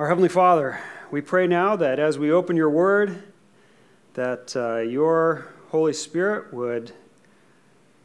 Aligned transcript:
Our 0.00 0.08
Heavenly 0.08 0.30
Father, 0.30 0.80
we 1.10 1.20
pray 1.20 1.46
now 1.46 1.76
that 1.76 1.98
as 1.98 2.18
we 2.18 2.32
open 2.32 2.56
your 2.56 2.70
word, 2.70 3.22
that 4.14 4.56
uh, 4.56 4.78
your 4.78 5.48
Holy 5.68 5.92
Spirit 5.92 6.54
would 6.54 6.92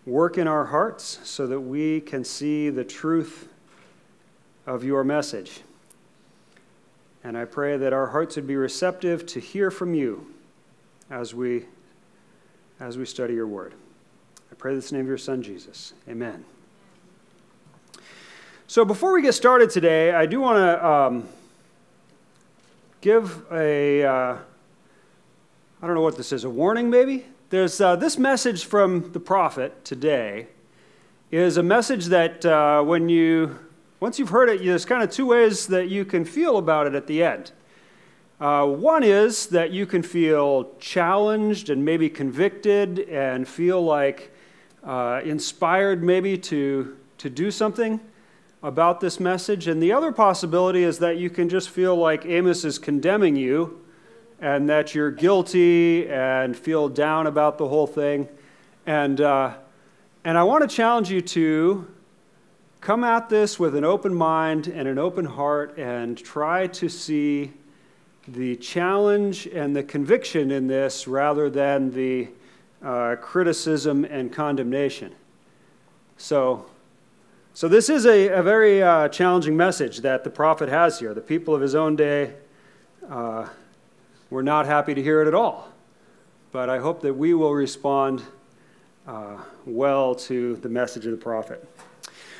work 0.06 0.38
in 0.38 0.46
our 0.46 0.66
hearts 0.66 1.20
so 1.24 1.48
that 1.48 1.62
we 1.62 2.02
can 2.02 2.26
see 2.26 2.70
the 2.70 2.84
truth 2.84 3.48
of 4.68 4.84
your 4.84 5.06
message. 5.06 5.62
And 7.24 7.38
I 7.38 7.46
pray 7.46 7.78
that 7.78 7.94
our 7.94 8.08
hearts 8.08 8.36
would 8.36 8.46
be 8.46 8.58
receptive 8.58 9.26
to 9.28 9.40
hear 9.40 9.72
from 9.72 9.94
you 9.94 10.34
as 11.10 11.34
we, 11.34 11.64
as 12.78 12.98
we 12.98 13.06
study 13.06 13.36
your 13.36 13.48
word. 13.48 13.74
I 14.52 14.56
pray 14.56 14.76
this 14.76 14.92
in 14.92 14.98
the 14.98 15.00
name 15.00 15.06
of 15.06 15.12
your 15.12 15.18
Son, 15.18 15.42
Jesus. 15.42 15.94
Amen. 16.10 16.44
So 18.68 18.84
before 18.84 19.14
we 19.14 19.22
get 19.22 19.32
started 19.32 19.70
today, 19.70 20.12
I 20.12 20.26
do 20.26 20.42
want 20.42 20.58
to 20.58 20.86
um, 20.86 21.30
give 23.06 23.46
a 23.52 24.04
uh, 24.04 24.36
I 25.80 25.86
don't 25.86 25.94
know 25.94 26.02
what 26.02 26.18
this 26.18 26.32
is, 26.32 26.44
a 26.44 26.50
warning 26.50 26.90
maybe? 26.90 27.24
There's 27.52 27.80
uh, 27.80 27.96
this 27.96 28.18
message 28.18 28.66
from 28.66 29.12
the 29.12 29.20
prophet 29.20 29.86
today 29.86 30.48
is 31.30 31.58
a 31.58 31.62
message 31.62 32.06
that 32.06 32.44
uh, 32.44 32.82
when 32.82 33.08
you, 33.08 33.60
once 34.00 34.18
you've 34.18 34.30
heard 34.30 34.50
it, 34.50 34.66
there's 34.66 34.86
kind 34.86 35.04
of 35.04 35.12
two 35.12 35.28
ways 35.28 35.68
that 35.68 35.88
you 35.88 36.04
can 36.04 36.26
feel 36.26 36.58
about 36.58 36.88
it 36.88 36.96
at 36.96 37.06
the 37.06 37.22
end. 37.22 37.52
Uh, 38.40 38.66
one 38.66 39.04
is 39.04 39.46
that 39.50 39.70
you 39.70 39.86
can 39.86 40.02
feel 40.02 40.72
challenged 40.80 41.70
and 41.70 41.86
maybe 41.86 42.10
convicted 42.10 43.02
and 43.02 43.48
feel 43.48 43.84
like 43.84 44.34
uh, 44.84 45.22
inspired 45.24 46.02
maybe 46.04 46.40
to, 46.40 46.98
to 47.20 47.30
do 47.30 47.52
something 47.52 48.00
about 48.66 49.00
this 49.00 49.20
message. 49.20 49.68
And 49.68 49.82
the 49.82 49.92
other 49.92 50.12
possibility 50.12 50.84
is 50.84 50.98
that 50.98 51.18
you 51.18 51.30
can 51.30 51.50
just 51.50 51.70
feel 51.70 51.96
like 51.96 52.26
Amos 52.26 52.66
is 52.66 52.80
condemning 52.80 53.36
you 53.36 53.86
and 54.42 54.68
that 54.68 54.96
you're 54.96 55.12
guilty 55.12 56.10
and 56.10 56.58
feel 56.58 56.90
down 56.90 57.28
about 57.28 57.60
the 57.60 57.68
whole 57.68 57.86
thing. 57.86 58.28
And, 58.88 59.22
uh, 59.22 59.54
and 60.24 60.36
I 60.36 60.44
want 60.44 60.68
to 60.68 60.76
challenge 60.76 61.12
you 61.12 61.22
to 61.22 61.88
come 62.82 63.04
at 63.04 63.30
this 63.30 63.60
with 63.60 63.76
an 63.76 63.84
open 63.84 64.16
mind 64.16 64.68
and 64.68 64.88
an 64.88 64.98
open 64.98 65.26
heart 65.26 65.78
and 65.78 66.18
try 66.18 66.66
to 66.66 66.90
see 66.90 67.54
the 68.28 68.56
challenge 68.56 69.46
and 69.46 69.76
the 69.76 69.84
conviction 69.84 70.50
in 70.50 70.66
this 70.66 71.08
rather 71.08 71.52
than 71.52 71.92
the 71.92 72.30
uh, 72.84 73.16
criticism 73.22 74.06
and 74.06 74.34
condemnation. 74.34 75.14
So, 76.18 76.66
so 77.56 77.70
this 77.70 77.90
is 77.90 78.06
a, 78.06 78.28
a 78.28 78.44
very 78.44 78.84
uh, 78.84 79.08
challenging 79.08 79.56
message 79.56 80.00
that 80.00 80.26
the 80.26 80.30
prophet 80.30 80.68
has 80.68 81.00
here. 81.00 81.14
The 81.14 81.22
people 81.22 81.56
of 81.56 81.62
his 81.62 81.74
own 81.74 81.96
day 81.96 82.34
uh, 83.10 83.48
we're 84.30 84.42
not 84.42 84.66
happy 84.66 84.94
to 84.94 85.02
hear 85.02 85.22
it 85.22 85.28
at 85.30 85.34
all. 85.34 85.70
But 86.52 86.70
I 86.70 86.80
hope 86.80 87.02
that 87.04 87.14
we 87.14 87.34
will 87.34 87.54
respond 87.54 88.24
uh, 89.08 89.38
well 89.66 90.16
to 90.16 90.58
the 90.58 90.68
message 90.68 91.06
of 91.06 91.12
the 91.12 91.18
prophet. 91.18 91.66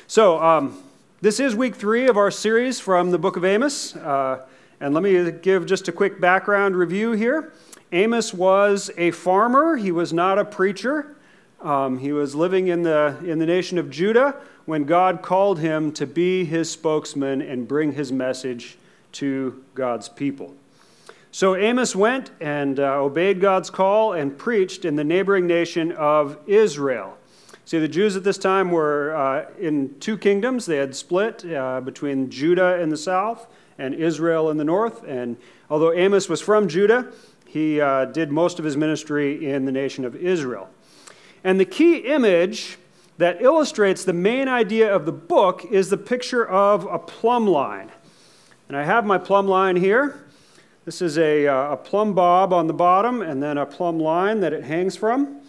So, 0.06 0.38
um, 0.38 0.82
this 1.22 1.40
is 1.40 1.56
week 1.56 1.76
three 1.76 2.08
of 2.08 2.18
our 2.18 2.30
series 2.30 2.78
from 2.78 3.10
the 3.10 3.18
book 3.18 3.38
of 3.38 3.44
Amos. 3.46 3.96
Uh, 3.96 4.44
and 4.80 4.92
let 4.92 5.02
me 5.02 5.32
give 5.32 5.64
just 5.64 5.88
a 5.88 5.92
quick 5.92 6.20
background 6.20 6.76
review 6.76 7.12
here. 7.12 7.54
Amos 7.90 8.34
was 8.34 8.90
a 8.98 9.12
farmer, 9.12 9.76
he 9.76 9.92
was 9.92 10.12
not 10.12 10.38
a 10.38 10.44
preacher. 10.44 11.16
Um, 11.62 11.96
he 11.96 12.12
was 12.12 12.34
living 12.34 12.68
in 12.68 12.82
the, 12.82 13.16
in 13.24 13.38
the 13.38 13.46
nation 13.46 13.78
of 13.78 13.88
Judah 13.88 14.36
when 14.66 14.84
God 14.84 15.22
called 15.22 15.60
him 15.60 15.92
to 15.92 16.06
be 16.06 16.44
his 16.44 16.70
spokesman 16.70 17.40
and 17.40 17.66
bring 17.66 17.92
his 17.92 18.12
message 18.12 18.76
to 19.12 19.64
God's 19.74 20.08
people. 20.08 20.54
So 21.30 21.54
Amos 21.54 21.94
went 21.94 22.30
and 22.40 22.80
uh, 22.80 23.00
obeyed 23.00 23.40
God's 23.40 23.70
call 23.70 24.12
and 24.12 24.36
preached 24.36 24.84
in 24.84 24.96
the 24.96 25.04
neighboring 25.04 25.46
nation 25.46 25.92
of 25.92 26.38
Israel. 26.46 27.16
See, 27.64 27.78
the 27.78 27.88
Jews 27.88 28.16
at 28.16 28.24
this 28.24 28.38
time 28.38 28.70
were 28.70 29.14
uh, 29.14 29.50
in 29.58 29.98
two 29.98 30.16
kingdoms. 30.16 30.66
They 30.66 30.76
had 30.76 30.94
split 30.94 31.44
uh, 31.44 31.80
between 31.80 32.30
Judah 32.30 32.80
in 32.80 32.88
the 32.88 32.96
south 32.96 33.48
and 33.76 33.94
Israel 33.94 34.50
in 34.50 34.56
the 34.56 34.64
north. 34.64 35.02
And 35.04 35.36
although 35.68 35.92
Amos 35.92 36.28
was 36.28 36.40
from 36.40 36.68
Judah, 36.68 37.12
he 37.44 37.80
uh, 37.80 38.06
did 38.06 38.32
most 38.32 38.58
of 38.58 38.64
his 38.64 38.76
ministry 38.76 39.48
in 39.48 39.64
the 39.64 39.72
nation 39.72 40.04
of 40.04 40.16
Israel. 40.16 40.70
And 41.44 41.60
the 41.60 41.64
key 41.64 41.98
image 41.98 42.78
that 43.18 43.40
illustrates 43.40 44.04
the 44.04 44.12
main 44.12 44.48
idea 44.48 44.94
of 44.94 45.06
the 45.06 45.12
book 45.12 45.64
is 45.70 45.90
the 45.90 45.96
picture 45.96 46.46
of 46.46 46.84
a 46.84 46.98
plumb 46.98 47.46
line. 47.46 47.90
And 48.68 48.76
I 48.76 48.84
have 48.84 49.06
my 49.06 49.18
plumb 49.18 49.46
line 49.46 49.76
here. 49.76 50.24
This 50.84 51.00
is 51.00 51.18
a, 51.18 51.46
uh, 51.46 51.72
a 51.72 51.76
plumb 51.76 52.14
bob 52.14 52.52
on 52.52 52.66
the 52.66 52.74
bottom 52.74 53.22
and 53.22 53.42
then 53.42 53.58
a 53.58 53.66
plumb 53.66 53.98
line 53.98 54.40
that 54.40 54.52
it 54.52 54.64
hangs 54.64 54.96
from. 54.96 55.40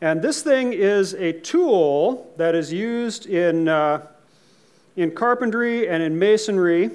And 0.00 0.20
this 0.20 0.42
thing 0.42 0.72
is 0.72 1.14
a 1.14 1.32
tool 1.32 2.32
that 2.36 2.54
is 2.54 2.72
used 2.72 3.26
in, 3.26 3.66
uh, 3.66 4.06
in 4.96 5.10
carpentry 5.12 5.88
and 5.88 6.02
in 6.02 6.18
masonry 6.18 6.90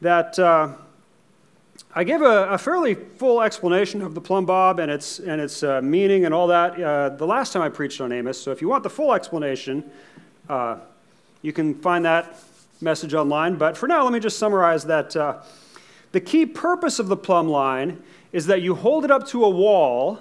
that 0.00 0.38
uh, 0.38 0.72
I 1.96 2.02
gave 2.02 2.22
a, 2.22 2.48
a, 2.48 2.58
fairly 2.58 2.94
full 2.94 3.40
explanation 3.40 4.02
of 4.02 4.14
the 4.14 4.20
plumb 4.20 4.46
bob 4.46 4.80
and 4.80 4.90
its, 4.90 5.20
and 5.20 5.40
its 5.40 5.62
uh, 5.62 5.80
meaning 5.80 6.24
and 6.24 6.34
all 6.34 6.48
that 6.48 6.80
uh, 6.80 7.10
the 7.10 7.26
last 7.26 7.52
time 7.52 7.62
I 7.62 7.68
preached 7.68 8.00
on 8.00 8.10
Amos. 8.10 8.40
So 8.40 8.50
if 8.50 8.60
you 8.60 8.68
want 8.68 8.82
the 8.82 8.90
full 8.90 9.14
explanation, 9.14 9.88
uh, 10.48 10.78
you 11.42 11.52
can 11.52 11.72
find 11.74 12.04
that 12.04 12.36
message 12.80 13.14
online. 13.14 13.54
But 13.54 13.76
for 13.76 13.86
now, 13.86 14.02
let 14.02 14.12
me 14.12 14.18
just 14.18 14.40
summarize 14.40 14.84
that 14.86 15.10
the 16.10 16.20
key 16.20 16.46
purpose 16.46 16.98
of 16.98 17.06
the 17.08 17.16
plumb 17.16 17.48
line 17.48 18.02
is 18.32 18.46
that 18.46 18.60
you 18.60 18.74
hold 18.74 19.04
it 19.04 19.12
up 19.12 19.26
to 19.28 19.44
a 19.44 19.50
wall 19.50 20.18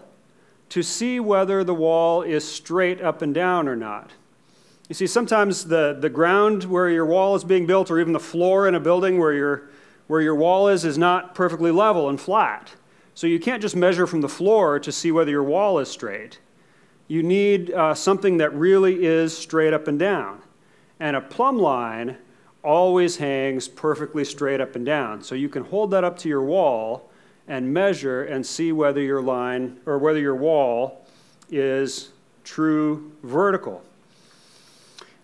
to 0.70 0.84
see 0.84 1.20
whether 1.20 1.64
the 1.64 1.74
wall 1.74 2.22
is 2.22 2.48
straight 2.48 3.02
up 3.02 3.22
and 3.22 3.34
down 3.34 3.68
or 3.68 3.76
not. 3.76 4.12
You 4.90 4.96
see, 4.96 5.08
sometimes 5.08 5.66
the, 5.66 5.98
the 6.00 6.10
ground 6.10 6.64
where 6.66 6.90
your 6.90 7.06
wall 7.06 7.36
is 7.36 7.44
being 7.44 7.66
built, 7.66 7.90
or 7.90 8.00
even 8.00 8.14
the 8.14 8.20
floor 8.20 8.68
in 8.68 8.76
a 8.76 8.80
building 8.80 9.18
where 9.18 9.34
your, 9.34 9.70
where 10.08 10.22
your 10.22 10.36
wall 10.36 10.68
is, 10.68 10.86
is 10.86 10.98
not 10.98 11.36
perfectly 11.36 11.72
level 11.72 12.10
and 12.10 12.20
flat. 12.20 12.74
So 13.16 13.28
you 13.28 13.40
can't 13.40 13.62
just 13.62 13.76
measure 13.76 14.08
from 14.08 14.22
the 14.22 14.30
floor 14.30 14.80
to 14.80 14.92
see 14.92 15.12
whether 15.12 15.32
your 15.32 15.44
wall 15.44 15.80
is 15.80 15.90
straight. 15.90 16.40
You 17.08 17.22
need 17.22 17.72
uh, 17.72 17.94
something 17.94 18.38
that 18.38 18.54
really 18.54 19.06
is 19.06 19.38
straight 19.38 19.74
up 19.74 19.88
and 19.88 20.00
down. 20.00 20.42
And 21.00 21.16
a 21.16 21.22
plumb 21.22 21.58
line 21.58 22.18
always 22.64 23.18
hangs 23.18 23.68
perfectly 23.68 24.24
straight 24.24 24.62
up 24.62 24.76
and 24.76 24.86
down. 24.86 25.22
So 25.22 25.36
you 25.36 25.50
can 25.50 25.64
hold 25.66 25.92
that 25.92 26.04
up 26.04 26.18
to 26.20 26.30
your 26.30 26.44
wall 26.44 27.10
and 27.48 27.74
measure 27.74 28.24
and 28.24 28.46
see 28.46 28.72
whether 28.72 29.02
your 29.02 29.22
line 29.22 29.80
or 29.86 29.98
whether 30.00 30.20
your 30.20 30.36
wall 30.36 31.06
is 31.50 32.10
true 32.44 33.12
vertical. 33.22 33.84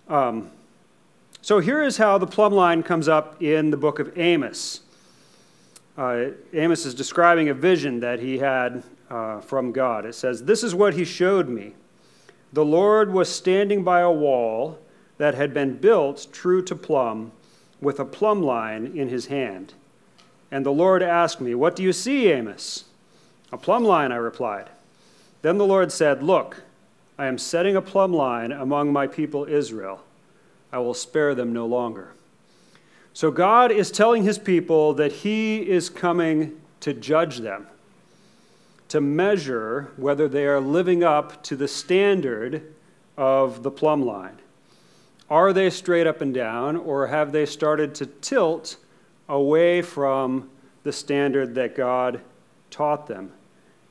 Um, 0.09 0.51
so 1.41 1.59
here 1.59 1.83
is 1.83 1.97
how 1.97 2.17
the 2.17 2.27
plumb 2.27 2.53
line 2.53 2.83
comes 2.83 3.07
up 3.07 3.41
in 3.41 3.71
the 3.71 3.77
book 3.77 3.99
of 3.99 4.17
Amos. 4.17 4.81
Uh, 5.97 6.27
Amos 6.53 6.85
is 6.85 6.93
describing 6.93 7.49
a 7.49 7.53
vision 7.53 7.99
that 8.01 8.19
he 8.19 8.37
had 8.37 8.83
uh, 9.09 9.39
from 9.41 9.71
God. 9.71 10.05
It 10.05 10.15
says, 10.15 10.43
This 10.43 10.63
is 10.63 10.75
what 10.75 10.93
he 10.93 11.03
showed 11.03 11.49
me. 11.49 11.73
The 12.53 12.65
Lord 12.65 13.13
was 13.13 13.33
standing 13.33 13.83
by 13.83 14.01
a 14.01 14.11
wall 14.11 14.79
that 15.17 15.35
had 15.35 15.53
been 15.53 15.77
built 15.77 16.27
true 16.31 16.61
to 16.63 16.75
plumb, 16.75 17.31
with 17.81 17.99
a 17.99 18.05
plumb 18.05 18.41
line 18.41 18.85
in 18.95 19.09
his 19.09 19.27
hand. 19.27 19.73
And 20.51 20.65
the 20.65 20.71
Lord 20.71 21.03
asked 21.03 21.39
me, 21.39 21.55
What 21.55 21.75
do 21.75 21.83
you 21.83 21.93
see, 21.93 22.31
Amos? 22.31 22.85
A 23.51 23.57
plumb 23.57 23.83
line, 23.83 24.11
I 24.11 24.17
replied. 24.17 24.69
Then 25.41 25.57
the 25.57 25.65
Lord 25.65 25.91
said, 25.91 26.21
Look, 26.21 26.63
I 27.17 27.27
am 27.27 27.37
setting 27.37 27.75
a 27.75 27.81
plumb 27.81 28.13
line 28.13 28.51
among 28.51 28.91
my 28.91 29.07
people 29.07 29.45
Israel. 29.45 30.03
I 30.71 30.79
will 30.79 30.93
spare 30.93 31.35
them 31.35 31.53
no 31.53 31.65
longer. 31.65 32.13
So 33.13 33.31
God 33.31 33.71
is 33.71 33.91
telling 33.91 34.23
his 34.23 34.37
people 34.37 34.93
that 34.93 35.11
he 35.11 35.67
is 35.67 35.89
coming 35.89 36.61
to 36.81 36.93
judge 36.93 37.39
them, 37.39 37.67
to 38.87 39.01
measure 39.01 39.91
whether 39.97 40.27
they 40.27 40.45
are 40.45 40.59
living 40.59 41.03
up 41.03 41.43
to 41.43 41.55
the 41.55 41.67
standard 41.67 42.73
of 43.17 43.63
the 43.63 43.71
plumb 43.71 44.05
line. 44.05 44.37
Are 45.29 45.53
they 45.53 45.69
straight 45.69 46.07
up 46.07 46.21
and 46.21 46.33
down, 46.33 46.77
or 46.77 47.07
have 47.07 47.31
they 47.31 47.45
started 47.45 47.93
to 47.95 48.05
tilt 48.05 48.77
away 49.27 49.81
from 49.81 50.49
the 50.83 50.91
standard 50.91 51.55
that 51.55 51.75
God 51.75 52.21
taught 52.71 53.07
them 53.07 53.31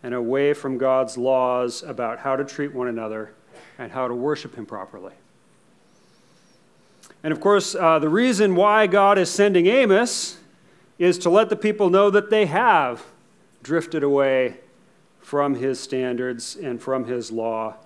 and 0.02 0.14
away 0.14 0.52
from 0.52 0.78
God's 0.78 1.19
laws 1.19 1.82
about 1.82 2.20
how 2.20 2.36
to 2.36 2.44
treat 2.44 2.75
one 2.75 2.88
another 2.88 3.32
and 3.78 3.92
how 3.92 4.08
to 4.08 4.14
worship 4.14 4.54
Him 4.54 4.66
properly? 4.66 5.12
And 7.22 7.32
of 7.32 7.40
course, 7.40 7.74
uh, 7.74 7.98
the 7.98 8.08
reason 8.08 8.54
why 8.54 8.86
God 8.86 9.18
is 9.18 9.30
sending 9.30 9.66
Amos 9.66 10.38
is 10.98 11.18
to 11.18 11.30
let 11.30 11.48
the 11.48 11.56
people 11.56 11.90
know 11.90 12.10
that 12.10 12.30
they 12.30 12.46
have 12.46 13.04
drifted 13.62 14.02
away 14.02 14.58
from 15.20 15.54
His 15.54 15.80
standards 15.80 16.56
and 16.56 16.80
from 16.80 17.04
His 17.04 17.30
law, 17.30 17.76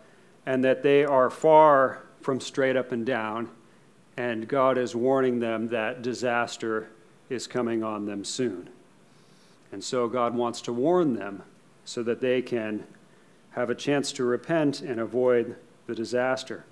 and 0.47 0.63
that 0.65 0.83
they 0.83 1.05
are 1.05 1.31
far 1.31 2.03
from 2.21 2.41
straight 2.41 2.77
up 2.77 2.93
and 2.93 3.05
down, 3.05 3.49
and 4.17 4.47
God 4.47 4.79
is 4.79 4.95
warning 4.95 5.41
them 5.41 5.69
that 5.69 6.03
disaster 6.03 6.89
is 7.29 7.47
coming 7.47 7.83
on 7.83 8.07
them 8.07 8.25
soon. 8.25 8.69
And 9.73 9.83
so 9.83 10.07
God 10.07 10.35
wants 10.35 10.61
to 10.63 10.73
warn 10.73 11.15
them 11.15 11.43
so 11.85 12.03
that 12.03 12.21
they 12.21 12.43
can 12.43 12.87
have 13.51 13.71
a 13.71 13.75
chance 13.75 14.13
to 14.13 14.25
repent 14.25 14.83
and 14.83 15.01
avoid 15.01 15.57
the 15.87 15.95
disaster. 15.95 16.65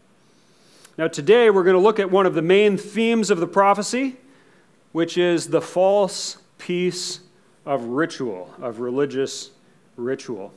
Now, 0.98 1.06
today 1.08 1.50
we're 1.50 1.62
going 1.62 1.76
to 1.76 1.81
look 1.81 1.98
at 1.98 2.10
one 2.10 2.26
of 2.26 2.34
the 2.34 2.42
main 2.42 2.76
themes 2.76 3.31
of 3.31 3.38
the 3.38 3.46
prophecy, 3.46 4.16
which 4.92 5.16
is 5.16 5.48
the 5.48 5.60
false 5.60 6.38
peace 6.58 7.20
of 7.64 7.84
ritual, 7.84 8.52
of 8.60 8.81
religious 8.81 9.50
ritual. 9.96 10.52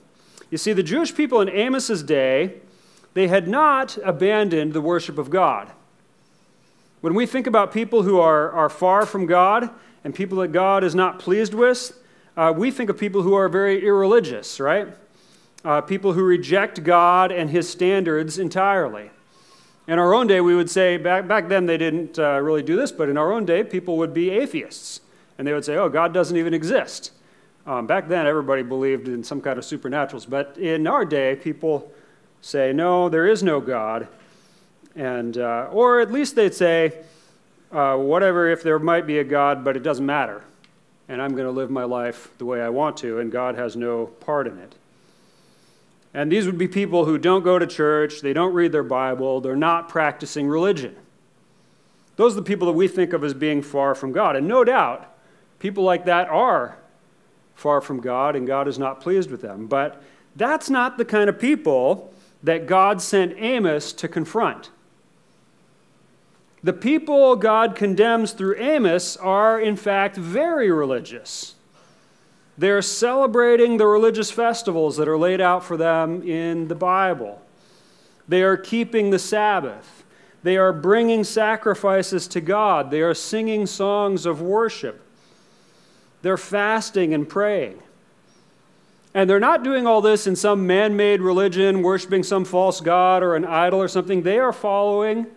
You 0.50 0.58
see, 0.58 0.74
the 0.74 0.84
Jewish 0.84 1.16
people 1.16 1.40
in 1.40 1.50
Amos's 1.50 2.04
day, 2.04 2.56
they 3.14 3.28
had 3.28 3.48
not 3.48 3.98
abandoned 4.04 4.74
the 4.74 4.82
worship 4.82 5.18
of 5.18 5.30
God. 5.30 5.72
When 7.02 7.14
we 7.14 7.26
think 7.26 7.48
about 7.48 7.72
people 7.72 8.04
who 8.04 8.20
are, 8.20 8.52
are 8.52 8.70
far 8.70 9.06
from 9.06 9.26
God 9.26 9.70
and 10.04 10.16
people 10.16 10.40
that 10.40 10.52
God 10.52 10.84
is 10.84 10.96
not 10.96 11.20
pleased 11.20 11.54
with, 11.54 11.98
uh, 12.36 12.54
we 12.56 12.72
think 12.72 12.90
of 12.90 12.98
people 12.98 13.22
who 13.22 13.36
are 13.36 13.48
very 13.48 13.86
irreligious, 13.86 14.60
right? 14.60 14.88
Uh, 15.64 15.82
people 15.82 16.14
who 16.14 16.24
reject 16.24 16.84
God 16.84 17.32
and 17.32 17.50
his 17.50 17.70
standards 17.70 18.40
entirely. 18.40 19.12
In 19.88 20.00
our 20.00 20.14
own 20.14 20.28
day, 20.28 20.40
we 20.42 20.56
would 20.56 20.70
say, 20.70 20.98
back, 20.98 21.28
back 21.28 21.50
then 21.50 21.66
they 21.66 21.78
didn't 21.78 22.18
uh, 22.18 22.40
really 22.40 22.64
do 22.64 22.76
this, 22.76 22.92
but 22.92 23.10
in 23.10 23.18
our 23.18 23.34
own 23.34 23.46
day, 23.46 23.64
people 23.64 23.98
would 23.98 24.14
be 24.14 24.30
atheists. 24.30 25.02
And 25.38 25.48
they 25.48 25.54
would 25.54 25.66
say, 25.66 25.76
oh, 25.76 25.90
God 25.90 26.14
doesn't 26.14 26.38
even 26.38 26.54
exist. 26.54 27.12
Um, 27.66 27.88
back 27.88 28.08
then, 28.08 28.26
everybody 28.26 28.62
believed 28.62 29.08
in 29.08 29.24
some 29.24 29.42
kind 29.42 29.58
of 29.58 29.66
supernaturals. 29.66 30.30
But 30.30 30.58
in 30.58 30.88
our 30.88 31.06
day, 31.06 31.36
people 31.36 31.92
say, 32.42 32.72
no, 32.72 33.10
there 33.10 33.26
is 33.26 33.44
no 33.44 33.60
God. 33.60 34.08
And, 34.96 35.38
uh, 35.38 35.70
or 35.72 36.00
at 36.00 36.12
least 36.12 36.36
they'd 36.36 36.54
say, 36.54 37.00
uh, 37.72 37.98
whatever, 37.98 38.50
if 38.50 38.64
there 38.64 38.80
might 38.80 39.08
be 39.08 39.18
a 39.18 39.24
God, 39.24 39.64
but 39.64 39.76
it 39.76 39.84
doesn't 39.84 40.06
matter 40.06 40.44
and 41.08 41.22
I'm 41.22 41.32
going 41.32 41.46
to 41.46 41.52
live 41.52 41.70
my 41.70 41.84
life 41.84 42.30
the 42.38 42.46
way 42.46 42.62
I 42.62 42.70
want 42.70 42.98
to, 42.98 43.20
and 43.20 43.32
God 43.32 43.56
has 43.56 43.76
no 43.76 44.08
part 44.08 44.48
in 44.48 44.58
it. 44.58 44.76
And 46.14 46.32
these 46.32 46.46
would 46.46 46.58
be 46.58 46.68
people 46.68 47.06
who 47.06 47.18
don't 47.18 47.44
go 47.44 47.58
to 47.58 47.66
church, 47.66 48.22
they 48.22 48.34
don't 48.34 48.54
read 48.54 48.72
their 48.72 48.84
Bible, 48.84 49.42
they're 49.42 49.56
not 49.56 49.90
practicing 49.90 50.48
religion. 50.48 50.96
Those 52.16 52.34
are 52.34 52.42
the 52.42 52.44
people 52.44 52.68
that 52.68 52.74
we 52.74 52.88
think 52.88 53.14
of 53.14 53.24
as 53.24 53.34
being 53.34 53.62
far 53.62 53.96
from 53.96 54.12
God. 54.12 54.36
And 54.36 54.48
no 54.48 54.64
doubt, 54.64 55.12
people 55.60 55.84
like 55.84 56.06
that 56.06 56.30
are 56.30 56.78
far 57.56 57.82
from 57.82 58.00
God, 58.00 58.36
and 58.36 58.46
God 58.46 58.68
is 58.68 58.78
not 58.78 59.02
pleased 59.02 59.32
with 59.32 59.42
them. 59.42 59.68
But 59.68 60.04
that's 60.36 60.70
not 60.70 60.98
the 60.98 61.06
kind 61.06 61.30
of 61.30 61.40
people 61.40 62.14
that 62.44 62.68
God 62.68 63.02
sent 63.02 63.34
Amos 63.38 63.94
to 63.94 64.08
confront. 64.08 64.70
The 66.64 66.74
people 66.74 67.36
God 67.36 67.76
condemns 67.76 68.32
through 68.32 68.58
Amos 68.58 69.18
are, 69.18 69.60
in 69.60 69.76
fact, 69.76 70.16
very 70.16 70.72
religious. 70.72 71.56
They're 72.58 72.82
celebrating 72.82 73.78
the 73.78 73.88
religious 73.88 74.30
festivals 74.30 74.98
that 74.98 75.08
are 75.08 75.18
laid 75.18 75.42
out 75.42 75.64
for 75.64 75.76
them 75.76 76.22
in 76.22 76.68
the 76.68 76.76
Bible. 76.76 77.42
They 78.28 78.44
are 78.44 78.58
keeping 78.58 79.10
the 79.10 79.20
Sabbath. 79.20 80.04
They 80.44 80.58
are 80.58 80.74
bringing 80.74 81.24
sacrifices 81.24 82.28
to 82.30 82.42
God. 82.42 82.92
They 82.92 83.02
are 83.02 83.14
singing 83.14 83.66
songs 83.66 84.26
of 84.26 84.42
worship. 84.42 85.02
They're 86.22 86.38
fasting 86.38 87.14
and 87.14 87.28
praying. 87.28 87.82
And 89.14 89.30
they're 89.30 89.40
not 89.40 89.64
doing 89.64 89.86
all 89.86 90.02
this 90.02 90.26
in 90.26 90.36
some 90.36 90.66
man 90.66 90.96
made 90.96 91.22
religion, 91.22 91.82
worshiping 91.84 92.24
some 92.24 92.46
false 92.46 92.82
god 92.82 93.24
or 93.24 93.36
an 93.36 93.46
idol 93.46 93.82
or 93.82 93.88
something. 93.88 94.24
They 94.24 94.40
are 94.40 94.54
following 94.54 95.28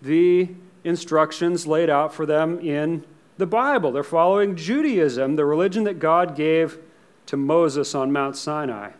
the 0.00 0.48
instructions 0.84 1.66
laid 1.66 1.90
out 1.90 2.14
for 2.14 2.24
them 2.24 2.58
in 2.60 3.04
the 3.38 3.46
Bible. 3.46 3.92
They're 3.92 4.02
following 4.02 4.56
Judaism, 4.56 5.36
the 5.36 5.44
religion 5.44 5.84
that 5.84 5.98
God 5.98 6.36
gave 6.36 6.78
to 7.26 7.36
Moses 7.36 7.94
on 7.94 8.12
Mount 8.12 8.36
Sinai. 8.36 8.90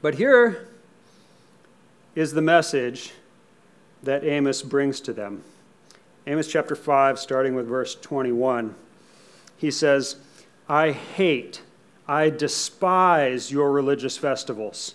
But 0.00 0.14
here 0.14 0.68
is 2.14 2.32
the 2.32 2.42
message 2.42 3.12
that 4.02 4.24
Amos 4.24 4.62
brings 4.62 5.00
to 5.02 5.12
them. 5.12 5.42
Amos 6.26 6.50
chapter 6.50 6.74
5, 6.74 7.18
starting 7.18 7.54
with 7.54 7.66
verse 7.66 7.94
21. 7.94 8.74
He 9.56 9.70
says, 9.70 10.16
I 10.68 10.92
hate, 10.92 11.62
I 12.06 12.30
despise 12.30 13.50
your 13.50 13.72
religious 13.72 14.16
festivals. 14.16 14.94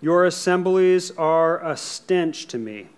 Your 0.00 0.24
assemblies 0.24 1.10
are 1.12 1.64
a 1.64 1.76
stench 1.76 2.46
to 2.48 2.58
me. 2.58 2.88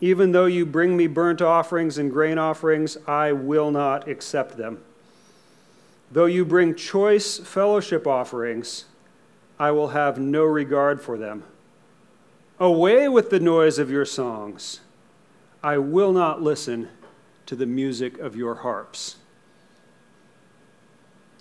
Even 0.00 0.32
though 0.32 0.46
you 0.46 0.64
bring 0.64 0.96
me 0.96 1.06
burnt 1.06 1.42
offerings 1.42 1.98
and 1.98 2.10
grain 2.10 2.38
offerings, 2.38 2.96
I 3.06 3.32
will 3.32 3.70
not 3.70 4.08
accept 4.08 4.56
them. 4.56 4.82
Though 6.10 6.26
you 6.26 6.44
bring 6.44 6.74
choice 6.74 7.38
fellowship 7.38 8.06
offerings, 8.06 8.86
I 9.58 9.70
will 9.72 9.88
have 9.88 10.18
no 10.18 10.44
regard 10.44 11.02
for 11.02 11.18
them. 11.18 11.44
Away 12.58 13.08
with 13.08 13.30
the 13.30 13.40
noise 13.40 13.78
of 13.78 13.90
your 13.90 14.06
songs. 14.06 14.80
I 15.62 15.78
will 15.78 16.12
not 16.12 16.42
listen 16.42 16.88
to 17.46 17.54
the 17.54 17.66
music 17.66 18.18
of 18.18 18.34
your 18.34 18.56
harps. 18.56 19.16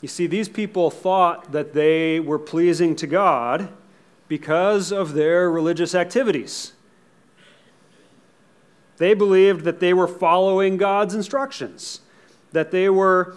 You 0.02 0.08
see, 0.08 0.28
these 0.28 0.50
people 0.50 0.90
thought 0.90 1.52
that 1.52 1.74
they 1.74 2.20
were 2.20 2.40
pleasing 2.40 2.96
to 2.98 3.08
God 3.08 3.70
because 4.28 4.92
of 4.92 5.14
their 5.14 5.50
religious 5.50 5.96
activities. 5.96 6.74
They 9.00 9.14
believed 9.14 9.64
that 9.64 9.80
they 9.80 9.94
were 9.94 10.08
following 10.08 10.78
God's 10.78 11.16
instructions, 11.16 12.02
that 12.52 12.70
they 12.70 12.90
were 12.90 13.36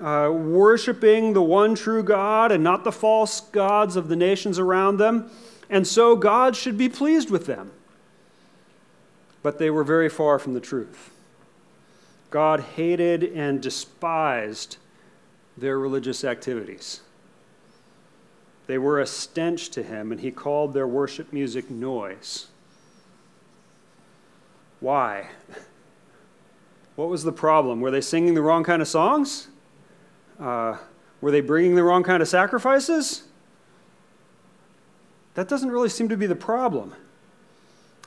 uh, 0.00 0.30
worshiping 0.32 1.32
the 1.32 1.42
one 1.42 1.76
true 1.76 2.02
God 2.02 2.50
and 2.50 2.64
not 2.64 2.82
the 2.82 2.92
false 2.92 3.40
gods 3.40 3.94
of 3.94 4.08
the 4.08 4.16
nations 4.16 4.58
around 4.58 4.96
them, 4.96 5.30
and 5.70 5.86
so 5.86 6.16
God 6.16 6.56
should 6.56 6.76
be 6.76 6.88
pleased 6.88 7.30
with 7.30 7.46
them. 7.46 7.70
But 9.42 9.58
they 9.58 9.70
were 9.70 9.84
very 9.84 10.08
far 10.08 10.40
from 10.40 10.54
the 10.54 10.60
truth. 10.60 11.12
God 12.30 12.60
hated 12.60 13.22
and 13.22 13.62
despised 13.62 14.78
their 15.56 15.78
religious 15.78 16.24
activities. 16.24 17.02
They 18.66 18.78
were 18.78 18.98
a 18.98 19.06
stench 19.06 19.68
to 19.70 19.84
him, 19.84 20.10
and 20.10 20.20
he 20.20 20.32
called 20.32 20.74
their 20.74 20.88
worship 20.88 21.32
music 21.32 21.70
noise. 21.70 22.48
Why? 24.84 25.28
What 26.94 27.08
was 27.08 27.24
the 27.24 27.32
problem? 27.32 27.80
Were 27.80 27.90
they 27.90 28.02
singing 28.02 28.34
the 28.34 28.42
wrong 28.42 28.64
kind 28.64 28.82
of 28.82 28.86
songs? 28.86 29.48
Uh, 30.38 30.76
were 31.22 31.30
they 31.30 31.40
bringing 31.40 31.74
the 31.74 31.82
wrong 31.82 32.02
kind 32.02 32.20
of 32.20 32.28
sacrifices? 32.28 33.22
That 35.36 35.48
doesn't 35.48 35.70
really 35.70 35.88
seem 35.88 36.10
to 36.10 36.18
be 36.18 36.26
the 36.26 36.36
problem. 36.36 36.94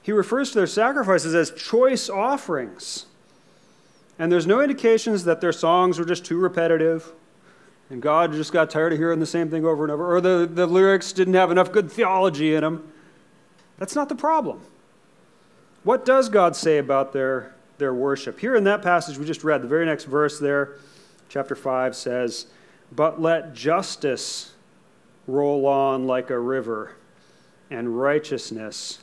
He 0.04 0.12
refers 0.12 0.50
to 0.50 0.60
their 0.60 0.68
sacrifices 0.68 1.34
as 1.34 1.50
choice 1.50 2.12
offerings. 2.12 3.08
And 4.20 4.32
there's 4.32 4.46
no 4.46 4.62
indications 4.62 5.24
that 5.24 5.42
their 5.42 5.52
songs 5.52 5.98
were 5.98 6.06
just 6.06 6.26
too 6.26 6.38
repetitive 6.38 7.12
and 7.90 8.04
God 8.04 8.34
just 8.34 8.54
got 8.54 8.70
tired 8.70 8.94
of 8.94 9.00
hearing 9.00 9.20
the 9.20 9.26
same 9.26 9.50
thing 9.50 9.66
over 9.66 9.84
and 9.84 9.92
over, 9.92 10.16
or 10.16 10.22
the, 10.22 10.48
the 10.54 10.68
lyrics 10.68 11.12
didn't 11.12 11.34
have 11.34 11.50
enough 11.50 11.72
good 11.72 11.92
theology 11.92 12.54
in 12.54 12.62
them. 12.62 12.94
That's 13.80 13.96
not 13.96 14.10
the 14.10 14.16
problem. 14.16 14.62
What 15.88 16.04
does 16.04 16.28
God 16.28 16.54
say 16.54 16.80
about 16.80 17.14
their, 17.14 17.56
their 17.78 17.94
worship? 17.94 18.42
Here 18.42 18.58
in 18.58 18.66
that 18.66 18.82
passage 18.82 19.18
we 19.18 19.26
just 19.26 19.46
read, 19.46 19.62
the 19.62 19.70
very 19.70 19.86
next 19.86 20.04
verse 20.04 20.38
there, 20.38 20.80
chapter 21.30 21.56
5 21.56 21.96
says, 21.96 22.48
But 22.92 23.22
let 23.22 23.54
justice 23.54 24.52
roll 25.28 25.66
on 25.66 26.06
like 26.06 26.30
a 26.30 26.38
river, 26.38 26.92
and 27.70 27.98
righteousness 27.98 29.00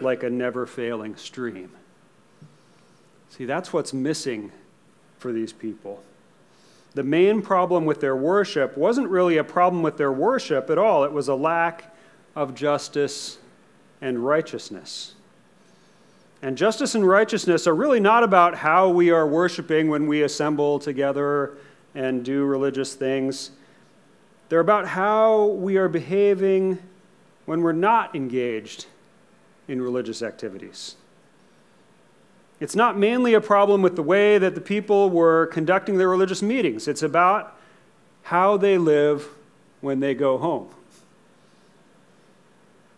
like 0.00 0.22
a 0.22 0.30
never 0.30 0.64
failing 0.64 1.14
stream. 1.16 1.72
See, 3.28 3.44
that's 3.44 3.74
what's 3.74 3.92
missing 3.92 4.50
for 5.18 5.30
these 5.30 5.52
people. 5.52 6.02
The 6.94 7.02
main 7.02 7.42
problem 7.42 7.84
with 7.84 8.00
their 8.00 8.16
worship 8.16 8.78
wasn't 8.78 9.10
really 9.10 9.36
a 9.36 9.44
problem 9.44 9.82
with 9.82 9.98
their 9.98 10.10
worship 10.10 10.70
at 10.70 10.78
all, 10.78 11.04
it 11.04 11.12
was 11.12 11.28
a 11.28 11.34
lack 11.34 11.94
of 12.34 12.54
justice 12.54 13.36
and 14.00 14.24
righteousness. 14.24 15.16
And 16.44 16.58
justice 16.58 16.94
and 16.94 17.08
righteousness 17.08 17.66
are 17.66 17.74
really 17.74 18.00
not 18.00 18.22
about 18.22 18.56
how 18.56 18.90
we 18.90 19.08
are 19.08 19.26
worshiping 19.26 19.88
when 19.88 20.06
we 20.06 20.20
assemble 20.20 20.78
together 20.78 21.56
and 21.94 22.22
do 22.22 22.44
religious 22.44 22.92
things. 22.92 23.52
They're 24.50 24.60
about 24.60 24.88
how 24.88 25.46
we 25.46 25.78
are 25.78 25.88
behaving 25.88 26.80
when 27.46 27.62
we're 27.62 27.72
not 27.72 28.14
engaged 28.14 28.84
in 29.68 29.80
religious 29.80 30.20
activities. 30.20 30.96
It's 32.60 32.76
not 32.76 32.98
mainly 32.98 33.32
a 33.32 33.40
problem 33.40 33.80
with 33.80 33.96
the 33.96 34.02
way 34.02 34.36
that 34.36 34.54
the 34.54 34.60
people 34.60 35.08
were 35.08 35.46
conducting 35.46 35.96
their 35.96 36.10
religious 36.10 36.42
meetings, 36.42 36.86
it's 36.86 37.02
about 37.02 37.56
how 38.24 38.58
they 38.58 38.76
live 38.76 39.30
when 39.80 40.00
they 40.00 40.12
go 40.12 40.36
home. 40.36 40.68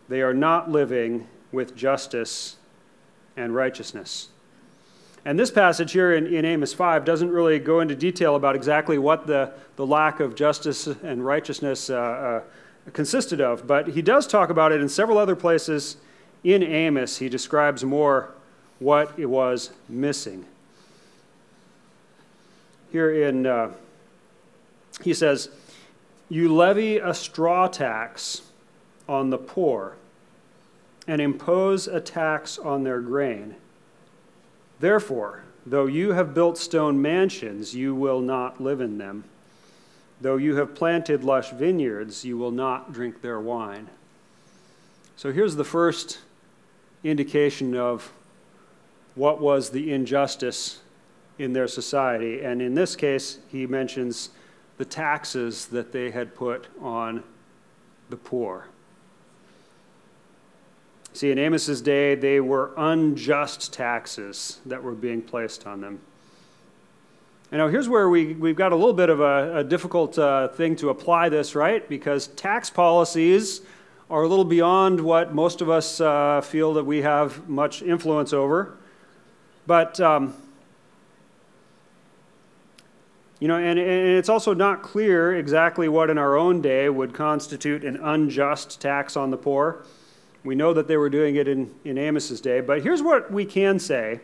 They 0.08 0.20
are 0.20 0.34
not 0.34 0.68
living 0.68 1.28
with 1.52 1.76
justice 1.76 2.56
and 3.36 3.54
righteousness. 3.54 4.28
And 5.24 5.38
this 5.38 5.50
passage 5.50 5.90
here 5.90 6.14
in, 6.14 6.32
in, 6.32 6.44
Amos 6.44 6.72
5 6.72 7.04
doesn't 7.04 7.30
really 7.30 7.58
go 7.58 7.80
into 7.80 7.96
detail 7.96 8.36
about 8.36 8.54
exactly 8.54 8.96
what 8.96 9.26
the, 9.26 9.52
the 9.74 9.84
lack 9.84 10.20
of 10.20 10.36
justice 10.36 10.86
and 10.86 11.24
righteousness 11.26 11.90
uh, 11.90 11.96
uh, 11.96 12.90
consisted 12.92 13.40
of, 13.40 13.66
but 13.66 13.88
he 13.88 14.02
does 14.02 14.26
talk 14.28 14.50
about 14.50 14.70
it 14.70 14.80
in 14.80 14.88
several 14.88 15.18
other 15.18 15.34
places 15.34 15.96
in 16.44 16.62
Amos. 16.62 17.18
He 17.18 17.28
describes 17.28 17.84
more 17.84 18.30
what 18.78 19.18
it 19.18 19.26
was 19.26 19.70
missing. 19.88 20.44
Here 22.92 23.28
in, 23.28 23.46
uh, 23.46 23.72
he 25.02 25.12
says, 25.12 25.50
You 26.28 26.54
levy 26.54 26.98
a 26.98 27.12
straw 27.12 27.66
tax 27.66 28.42
on 29.08 29.30
the 29.30 29.38
poor 29.38 29.96
and 31.06 31.20
impose 31.20 31.86
a 31.86 32.00
tax 32.00 32.58
on 32.58 32.82
their 32.84 33.00
grain 33.00 33.54
Therefore, 34.78 35.42
though 35.64 35.86
you 35.86 36.12
have 36.12 36.34
built 36.34 36.58
stone 36.58 37.00
mansions, 37.00 37.74
you 37.74 37.94
will 37.94 38.20
not 38.20 38.60
live 38.60 38.80
in 38.80 38.98
them. 38.98 39.24
Though 40.20 40.36
you 40.36 40.56
have 40.56 40.74
planted 40.74 41.24
lush 41.24 41.50
vineyards, 41.50 42.24
you 42.24 42.38
will 42.38 42.50
not 42.50 42.92
drink 42.92 43.22
their 43.22 43.40
wine. 43.40 43.88
So 45.16 45.32
here's 45.32 45.56
the 45.56 45.64
first 45.64 46.18
indication 47.04 47.74
of 47.74 48.12
what 49.14 49.40
was 49.40 49.70
the 49.70 49.92
injustice 49.92 50.80
in 51.38 51.52
their 51.52 51.68
society. 51.68 52.42
And 52.42 52.60
in 52.60 52.74
this 52.74 52.96
case, 52.96 53.38
he 53.50 53.66
mentions 53.66 54.30
the 54.76 54.84
taxes 54.84 55.66
that 55.66 55.92
they 55.92 56.10
had 56.10 56.34
put 56.34 56.66
on 56.80 57.22
the 58.10 58.16
poor. 58.16 58.66
See, 61.16 61.30
in 61.30 61.38
Amos's 61.38 61.80
day, 61.80 62.14
they 62.14 62.40
were 62.40 62.72
unjust 62.76 63.72
taxes 63.72 64.58
that 64.66 64.82
were 64.82 64.92
being 64.92 65.22
placed 65.22 65.66
on 65.66 65.80
them. 65.80 65.98
And 67.50 67.58
now 67.58 67.68
here's 67.68 67.88
where 67.88 68.10
we, 68.10 68.34
we've 68.34 68.54
got 68.54 68.72
a 68.72 68.76
little 68.76 68.92
bit 68.92 69.08
of 69.08 69.20
a, 69.20 69.60
a 69.60 69.64
difficult 69.64 70.18
uh, 70.18 70.48
thing 70.48 70.76
to 70.76 70.90
apply 70.90 71.30
this, 71.30 71.54
right? 71.54 71.88
Because 71.88 72.26
tax 72.26 72.68
policies 72.68 73.62
are 74.10 74.24
a 74.24 74.28
little 74.28 74.44
beyond 74.44 75.00
what 75.00 75.34
most 75.34 75.62
of 75.62 75.70
us 75.70 76.02
uh, 76.02 76.42
feel 76.42 76.74
that 76.74 76.84
we 76.84 77.00
have 77.00 77.48
much 77.48 77.80
influence 77.80 78.34
over. 78.34 78.76
But, 79.66 79.98
um, 79.98 80.34
you 83.40 83.48
know, 83.48 83.56
and, 83.56 83.78
and 83.78 84.18
it's 84.18 84.28
also 84.28 84.52
not 84.52 84.82
clear 84.82 85.34
exactly 85.34 85.88
what 85.88 86.10
in 86.10 86.18
our 86.18 86.36
own 86.36 86.60
day 86.60 86.90
would 86.90 87.14
constitute 87.14 87.84
an 87.84 87.96
unjust 87.96 88.82
tax 88.82 89.16
on 89.16 89.30
the 89.30 89.38
poor. 89.38 89.82
We 90.46 90.54
know 90.54 90.72
that 90.74 90.86
they 90.86 90.96
were 90.96 91.10
doing 91.10 91.34
it 91.34 91.48
in, 91.48 91.74
in 91.84 91.98
Amos's 91.98 92.40
day, 92.40 92.60
but 92.60 92.82
here's 92.82 93.02
what 93.02 93.32
we 93.32 93.44
can 93.44 93.80
say. 93.80 94.20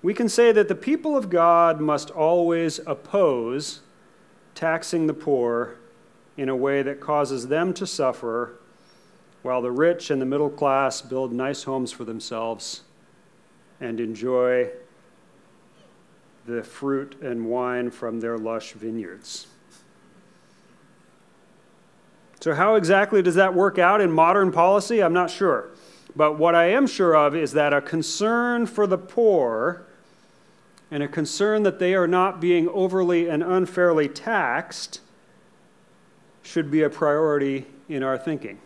We 0.00 0.14
can 0.14 0.30
say 0.30 0.50
that 0.50 0.66
the 0.66 0.74
people 0.74 1.14
of 1.14 1.28
God 1.28 1.78
must 1.78 2.10
always 2.10 2.80
oppose 2.86 3.80
taxing 4.54 5.06
the 5.06 5.12
poor 5.12 5.76
in 6.38 6.48
a 6.48 6.56
way 6.56 6.80
that 6.80 7.00
causes 7.00 7.48
them 7.48 7.74
to 7.74 7.86
suffer 7.86 8.60
while 9.42 9.60
the 9.60 9.70
rich 9.70 10.10
and 10.10 10.22
the 10.22 10.26
middle 10.26 10.48
class 10.48 11.02
build 11.02 11.34
nice 11.34 11.64
homes 11.64 11.92
for 11.92 12.06
themselves 12.06 12.84
and 13.78 14.00
enjoy 14.00 14.70
the 16.46 16.62
fruit 16.62 17.20
and 17.20 17.44
wine 17.44 17.90
from 17.90 18.20
their 18.20 18.38
lush 18.38 18.72
vineyards. 18.72 19.48
So, 22.40 22.54
how 22.54 22.76
exactly 22.76 23.20
does 23.20 23.34
that 23.34 23.54
work 23.54 23.78
out 23.78 24.00
in 24.00 24.10
modern 24.10 24.50
policy? 24.50 25.02
I'm 25.02 25.12
not 25.12 25.30
sure. 25.30 25.68
But 26.16 26.38
what 26.38 26.54
I 26.54 26.70
am 26.70 26.86
sure 26.86 27.14
of 27.14 27.36
is 27.36 27.52
that 27.52 27.72
a 27.72 27.80
concern 27.80 28.66
for 28.66 28.86
the 28.86 28.98
poor 28.98 29.86
and 30.90 31.02
a 31.02 31.08
concern 31.08 31.62
that 31.62 31.78
they 31.78 31.94
are 31.94 32.08
not 32.08 32.40
being 32.40 32.68
overly 32.68 33.28
and 33.28 33.42
unfairly 33.42 34.08
taxed 34.08 35.00
should 36.42 36.70
be 36.70 36.82
a 36.82 36.90
priority 36.90 37.66
in 37.88 38.02
our 38.02 38.18
thinking. 38.18 38.58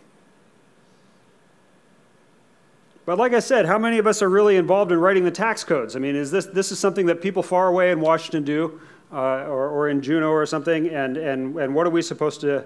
But 3.05 3.19
like 3.19 3.33
I 3.33 3.39
said, 3.39 3.67
how 3.67 3.77
many 3.77 3.99
of 3.99 4.07
us 4.07 4.23
are 4.23 4.29
really 4.29 4.55
involved 4.55 4.91
in 4.91 4.99
writing 4.99 5.23
the 5.23 5.31
tax 5.31 5.63
codes? 5.63 5.95
I 5.95 5.99
mean, 5.99 6.15
is 6.15 6.31
this, 6.31 6.47
this 6.47 6.71
is 6.71 6.79
something 6.79 7.05
that 7.05 7.21
people 7.21 7.43
far 7.43 7.67
away 7.67 7.91
in 7.91 8.01
Washington 8.01 8.43
do 8.43 8.79
uh, 9.11 9.45
or, 9.45 9.69
or 9.69 9.89
in 9.89 10.01
Juneau 10.01 10.31
or 10.31 10.47
something? 10.47 10.89
And, 10.89 11.15
and, 11.17 11.55
and 11.57 11.75
what 11.75 11.85
are 11.85 11.91
we 11.91 12.01
supposed 12.01 12.41
to 12.41 12.65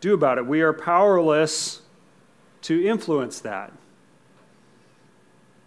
do 0.00 0.14
about 0.14 0.38
it. 0.38 0.46
We 0.46 0.60
are 0.60 0.72
powerless 0.72 1.82
to 2.62 2.86
influence 2.86 3.40
that. 3.40 3.72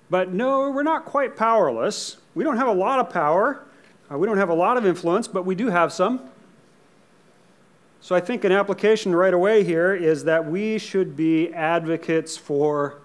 But 0.10 0.34
no, 0.34 0.70
we're 0.72 0.84
not 0.84 1.06
quite 1.06 1.38
powerless. 1.38 2.18
We 2.36 2.44
don't 2.44 2.58
have 2.58 2.68
a 2.68 2.74
lot 2.74 3.00
of 3.00 3.10
power. 3.10 3.64
Uh, 4.12 4.18
we 4.18 4.28
don't 4.28 4.38
have 4.38 4.50
a 4.50 4.54
lot 4.54 4.78
of 4.78 4.86
influence, 4.86 5.28
but 5.28 5.46
we 5.46 5.56
do 5.56 5.68
have 5.68 5.94
some. 5.94 6.22
So 8.02 8.16
I 8.16 8.20
think 8.20 8.44
an 8.44 8.52
application 8.52 9.16
right 9.16 9.34
away 9.34 9.64
here 9.64 9.94
is 9.94 10.24
that 10.24 10.46
we 10.46 10.78
should 10.80 11.16
be 11.16 11.54
advocates 11.54 12.36
for 12.36 13.00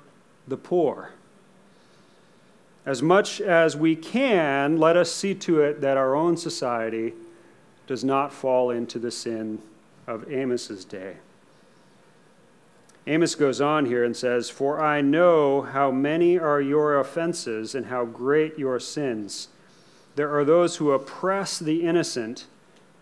the 0.48 0.56
poor. 0.56 1.10
As 2.86 3.02
much 3.02 3.40
as 3.40 3.76
we 3.76 3.94
can, 3.94 4.78
let 4.78 4.96
us 4.96 5.12
see 5.12 5.34
to 5.34 5.60
it 5.60 5.80
that 5.80 5.96
our 5.96 6.14
own 6.14 6.36
society 6.36 7.12
does 7.86 8.04
not 8.04 8.32
fall 8.32 8.70
into 8.70 8.98
the 8.98 9.10
sin 9.10 9.60
of 10.06 10.30
Amos's 10.30 10.84
day. 10.84 11.16
Amos 13.08 13.36
goes 13.36 13.60
on 13.60 13.86
here 13.86 14.02
and 14.02 14.16
says, 14.16 14.50
For 14.50 14.80
I 14.80 15.00
know 15.00 15.62
how 15.62 15.90
many 15.90 16.38
are 16.38 16.60
your 16.60 16.98
offenses 16.98 17.74
and 17.74 17.86
how 17.86 18.04
great 18.04 18.58
your 18.58 18.80
sins. 18.80 19.48
There 20.16 20.34
are 20.36 20.44
those 20.44 20.76
who 20.76 20.90
oppress 20.90 21.58
the 21.58 21.86
innocent 21.86 22.46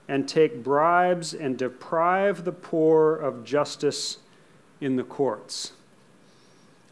and 0.06 0.28
take 0.28 0.62
bribes 0.62 1.32
and 1.32 1.56
deprive 1.56 2.44
the 2.44 2.52
poor 2.52 3.16
of 3.16 3.44
justice 3.44 4.18
in 4.80 4.96
the 4.96 5.04
courts. 5.04 5.72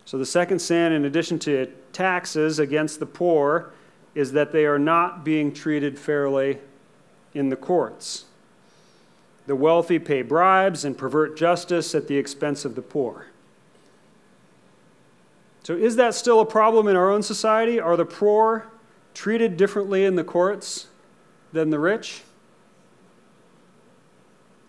So, 0.06 0.16
the 0.16 0.26
second 0.26 0.60
sin, 0.60 0.92
in 0.92 1.04
addition 1.04 1.38
to 1.40 1.70
taxes 1.92 2.58
against 2.58 2.98
the 2.98 3.06
poor, 3.06 3.72
is 4.14 4.32
that 4.32 4.52
they 4.52 4.64
are 4.64 4.78
not 4.78 5.24
being 5.24 5.52
treated 5.52 5.98
fairly 5.98 6.58
in 7.34 7.50
the 7.50 7.56
courts. 7.56 8.26
The 9.46 9.56
wealthy 9.56 9.98
pay 9.98 10.22
bribes 10.22 10.84
and 10.84 10.96
pervert 10.96 11.36
justice 11.36 11.94
at 11.94 12.08
the 12.08 12.16
expense 12.16 12.64
of 12.64 12.74
the 12.74 12.82
poor. 12.82 13.26
So, 15.64 15.76
is 15.76 15.96
that 15.96 16.14
still 16.14 16.40
a 16.40 16.46
problem 16.46 16.88
in 16.88 16.96
our 16.96 17.10
own 17.10 17.22
society? 17.22 17.78
Are 17.78 17.96
the 17.96 18.04
poor 18.04 18.66
treated 19.14 19.56
differently 19.56 20.04
in 20.04 20.16
the 20.16 20.24
courts 20.24 20.88
than 21.52 21.70
the 21.70 21.78
rich? 21.78 22.22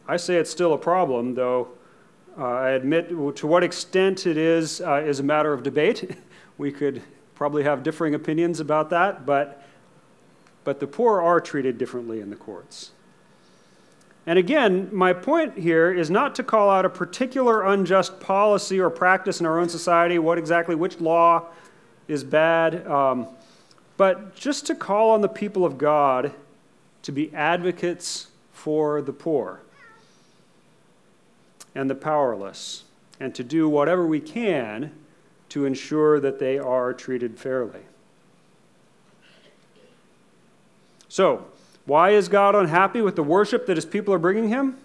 I 0.08 0.18
say 0.18 0.36
it's 0.36 0.52
still 0.52 0.74
a 0.74 0.78
problem, 0.78 1.34
though 1.34 1.70
uh, 2.38 2.46
I 2.46 2.70
admit 2.72 3.10
to 3.10 3.48
what 3.48 3.64
extent 3.64 4.28
it 4.28 4.38
is 4.38 4.82
uh, 4.82 5.04
is 5.06 5.20
a 5.20 5.24
matter 5.24 5.54
of 5.54 5.64
debate. 5.64 6.18
we 6.58 6.72
could 6.72 7.02
probably 7.36 7.64
have 7.64 7.84
differing 7.84 8.16
opinions 8.16 8.60
about 8.60 8.90
that, 8.90 9.26
but, 9.26 9.64
but 10.64 10.80
the 10.80 10.88
poor 10.88 11.22
are 11.22 11.40
treated 11.40 11.78
differently 11.78 12.20
in 12.20 12.30
the 12.30 12.36
courts. 12.36 12.92
And 14.26 14.40
again, 14.40 14.90
my 14.92 15.12
point 15.12 15.58
here 15.58 15.92
is 15.92 16.10
not 16.10 16.36
to 16.36 16.44
call 16.44 16.70
out 16.70 16.86
a 16.86 16.90
particular 16.90 17.66
unjust 17.66 18.20
policy 18.22 18.80
or 18.80 18.90
practice 18.90 19.42
in 19.42 19.46
our 19.46 19.60
own 19.60 19.68
society, 19.68 20.18
what 20.18 20.38
exactly, 20.38 20.76
which 20.76 21.02
law 21.02 21.48
is 22.08 22.24
bad, 22.24 22.88
um, 22.88 23.28
but 23.98 24.36
just 24.36 24.66
to 24.68 24.76
call 24.76 25.12
on 25.12 25.22
the 25.22 25.30
people 25.30 25.66
of 25.66 25.78
God 25.78 26.34
to 27.02 27.12
be 27.12 27.34
advocates 27.34 28.28
for 28.54 29.02
the 29.02 29.12
poor 29.14 29.60
and 31.76 31.90
the 31.90 31.96
powerless, 31.96 32.84
and 33.20 33.34
to 33.36 33.44
do 33.44 33.68
whatever 33.68 34.06
we 34.06 34.20
can 34.20 34.92
to 35.50 35.66
ensure 35.66 36.20
that 36.20 36.40
they 36.40 36.58
are 36.58 36.94
treated 36.94 37.38
fairly. 37.38 37.82
So, 41.10 41.46
why 41.86 42.12
is 42.12 42.30
God 42.30 42.56
unhappy 42.56 43.02
with 43.02 43.16
the 43.16 43.24
worship 43.24 43.66
that 43.66 43.78
his 43.78 43.86
people 43.86 44.14
are 44.14 44.20
bringing 44.20 44.50
him? 44.50 44.78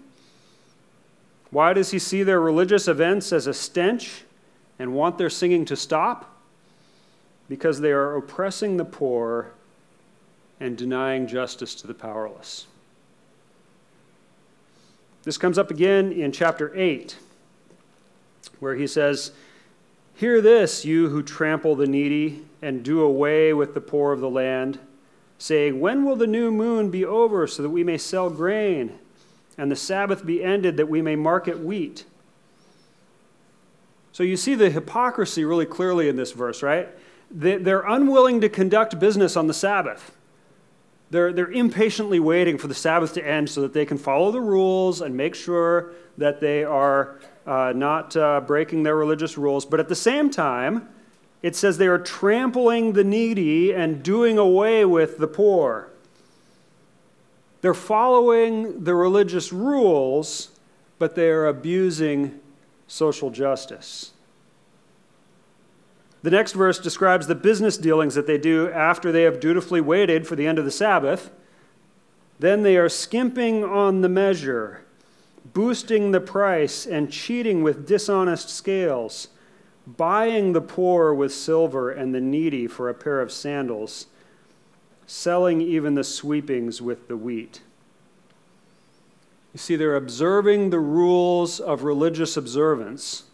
Why 1.50 1.73
does 1.73 1.93
he 1.93 1.99
see 1.99 2.23
their 2.23 2.40
religious 2.40 2.88
events 2.88 3.33
as 3.33 3.47
a 3.47 3.55
stench 3.55 4.25
and 4.78 4.93
want 4.93 5.17
their 5.17 5.31
singing 5.31 5.64
to 5.67 5.76
stop? 5.76 6.37
Because 7.49 7.81
they 7.81 7.93
are 7.93 8.17
oppressing 8.17 8.76
the 8.76 8.85
poor 8.85 9.52
and 10.61 10.76
denying 10.76 11.26
justice 11.26 11.75
to 11.76 11.87
the 11.87 11.95
powerless. 11.95 12.67
This 15.23 15.38
comes 15.38 15.59
up 15.59 15.71
again 15.71 16.12
in 16.12 16.33
chapter 16.33 16.73
8, 16.75 17.17
where 18.61 18.75
he 18.75 18.87
says, 18.87 19.33
Hear 20.14 20.40
this, 20.40 20.85
you 20.85 21.09
who 21.11 21.23
trample 21.23 21.76
the 21.76 21.87
needy 21.87 22.45
and 22.61 22.83
do 22.83 23.00
away 23.02 23.52
with 23.52 23.75
the 23.75 23.81
poor 23.81 24.12
of 24.12 24.21
the 24.21 24.28
land 24.28 24.81
saying, 25.38 25.80
When 25.80 26.04
will 26.04 26.16
the 26.16 26.26
new 26.26 26.50
moon 26.50 26.90
be 26.90 27.04
over 27.04 27.47
so 27.47 27.62
that 27.62 27.71
we 27.71 27.85
may 27.85 27.97
sell 27.97 28.28
grain, 28.28 28.99
and 29.57 29.71
the 29.71 29.76
Sabbath 29.76 30.26
be 30.26 30.45
ended 30.45 30.76
that 30.76 30.88
we 30.88 31.00
may 31.00 31.16
market 31.16 31.61
wheat? 31.61 32.04
So 34.12 34.25
you 34.25 34.37
see 34.37 34.54
the 34.57 34.71
hypocrisy 34.71 35.45
really 35.45 35.66
clearly 35.66 36.09
in 36.09 36.16
this 36.16 36.33
verse, 36.33 36.62
right? 36.62 36.88
They're 37.30 37.87
unwilling 37.87 38.40
to 38.40 38.49
conduct 38.49 38.99
business 38.99 39.37
on 39.37 39.47
the 39.47 39.54
Sabbath. 39.54 40.12
They're, 41.11 41.33
they're 41.33 41.50
impatiently 41.50 42.21
waiting 42.21 42.59
for 42.59 42.66
the 42.66 42.75
Sabbath 42.75 43.14
to 43.14 43.26
end 43.26 43.49
so 43.49 43.62
that 43.62 43.73
they 43.73 43.87
can 43.87 43.97
follow 43.97 44.30
the 44.30 44.40
rules 44.40 45.00
and 45.00 45.16
make 45.16 45.35
sure 45.35 45.92
that 46.18 46.40
they 46.40 46.64
are 46.64 47.18
uh, 47.47 47.73
not 47.75 48.16
uh, 48.16 48.40
breaking 48.40 48.83
their 48.83 48.97
religious 48.97 49.38
rules. 49.38 49.64
But 49.64 49.80
at 49.80 49.88
the 49.88 49.95
same 49.95 50.30
time, 50.30 50.88
it 51.42 51.54
says 51.54 51.78
they 51.78 51.87
are 51.87 51.99
trampling 51.99 52.92
the 52.92 53.04
needy 53.04 53.73
and 53.73 54.02
doing 54.02 54.38
away 54.38 54.85
with 54.85 55.18
the 55.18 55.28
poor. 55.28 55.90
They're 57.61 57.75
following 57.75 58.85
the 58.85 58.95
religious 58.95 59.52
rules, 59.52 60.50
but 60.99 61.14
they 61.14 61.28
are 61.28 61.47
abusing 61.47 62.40
social 62.87 63.30
justice. 63.30 64.12
The 66.23 66.30
next 66.30 66.52
verse 66.52 66.78
describes 66.78 67.26
the 67.26 67.35
business 67.35 67.76
dealings 67.76 68.14
that 68.14 68.26
they 68.26 68.38
do 68.38 68.71
after 68.71 69.12
they 69.12 69.23
have 69.23 69.38
dutifully 69.38 69.80
waited 69.80 70.26
for 70.26 70.35
the 70.35 70.47
end 70.47 70.59
of 70.59 70.64
the 70.64 70.71
Sabbath. 70.71 71.30
Then 72.40 72.62
they 72.62 72.76
are 72.76 72.88
skimping 72.88 73.64
on 73.64 74.00
the 74.00 74.09
measure, 74.09 74.85
boosting 75.52 76.11
the 76.11 76.21
price, 76.21 76.87
and 76.87 77.12
cheating 77.12 77.62
with 77.62 77.87
dishonest 77.87 78.49
scales, 78.50 79.28
buying 79.97 80.52
the 80.52 80.61
poor 80.61 81.14
with 81.14 81.33
silver 81.33 81.90
and 81.90 82.14
the 82.14 82.21
needy 82.21 82.66
for 82.66 82.88
a 82.88 82.95
pair 82.95 83.21
of 83.21 83.33
sandals, 83.33 84.07
selling 85.07 85.61
even 85.61 85.95
the 85.95 86.04
sweepings 86.04 86.83
with 86.83 87.09
the 87.09 87.16
wheat. 87.16 87.62
You 89.54 89.59
see, 89.59 89.76
they're 89.76 89.97
observing 89.97 90.71
the 90.71 90.80
rules 90.80 91.59
of 91.59 91.83
religious 91.83 92.37
observance 92.37 93.25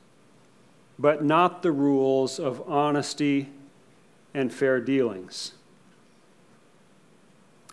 but 0.98 1.24
not 1.24 1.62
the 1.62 1.72
rules 1.72 2.38
of 2.38 2.68
honesty 2.70 3.48
and 4.32 4.52
fair 4.52 4.80
dealings. 4.80 5.52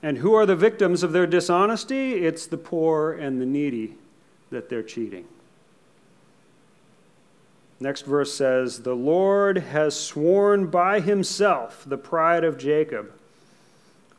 And 0.04 0.18
who 0.18 0.34
are 0.34 0.46
the 0.46 0.56
victims 0.56 1.04
of 1.04 1.12
their 1.12 1.28
dishonesty? 1.28 2.26
It's 2.26 2.48
the 2.48 2.58
poor 2.58 3.12
and 3.14 3.40
the 3.40 3.46
needy 3.46 3.96
that 4.50 4.70
they're 4.70 4.84
cheating. 4.84 5.26
Next 7.82 8.04
verse 8.04 8.32
says, 8.32 8.84
The 8.84 8.96
Lord 8.96 9.58
has 9.58 10.00
sworn 10.00 10.68
by 10.68 11.00
himself, 11.00 11.84
the 11.86 11.98
pride 11.98 12.44
of 12.44 12.60
Jacob, 12.60 13.12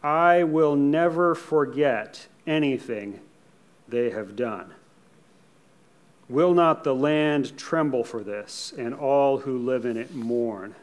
I 0.03 0.43
will 0.43 0.75
never 0.75 1.37
forget 1.37 2.27
anything 2.45 3.21
they 3.89 4.11
have 4.11 4.35
done. 4.35 4.75
Will 6.29 6.55
not 6.55 6.83
the 6.83 6.95
land 6.95 7.57
tremble 7.57 8.03
for 8.03 8.25
this, 8.25 8.75
and 8.77 8.93
all 8.95 9.39
who 9.39 9.57
live 9.57 9.85
in 9.85 9.97
it 9.97 10.13
mourn? 10.13 10.75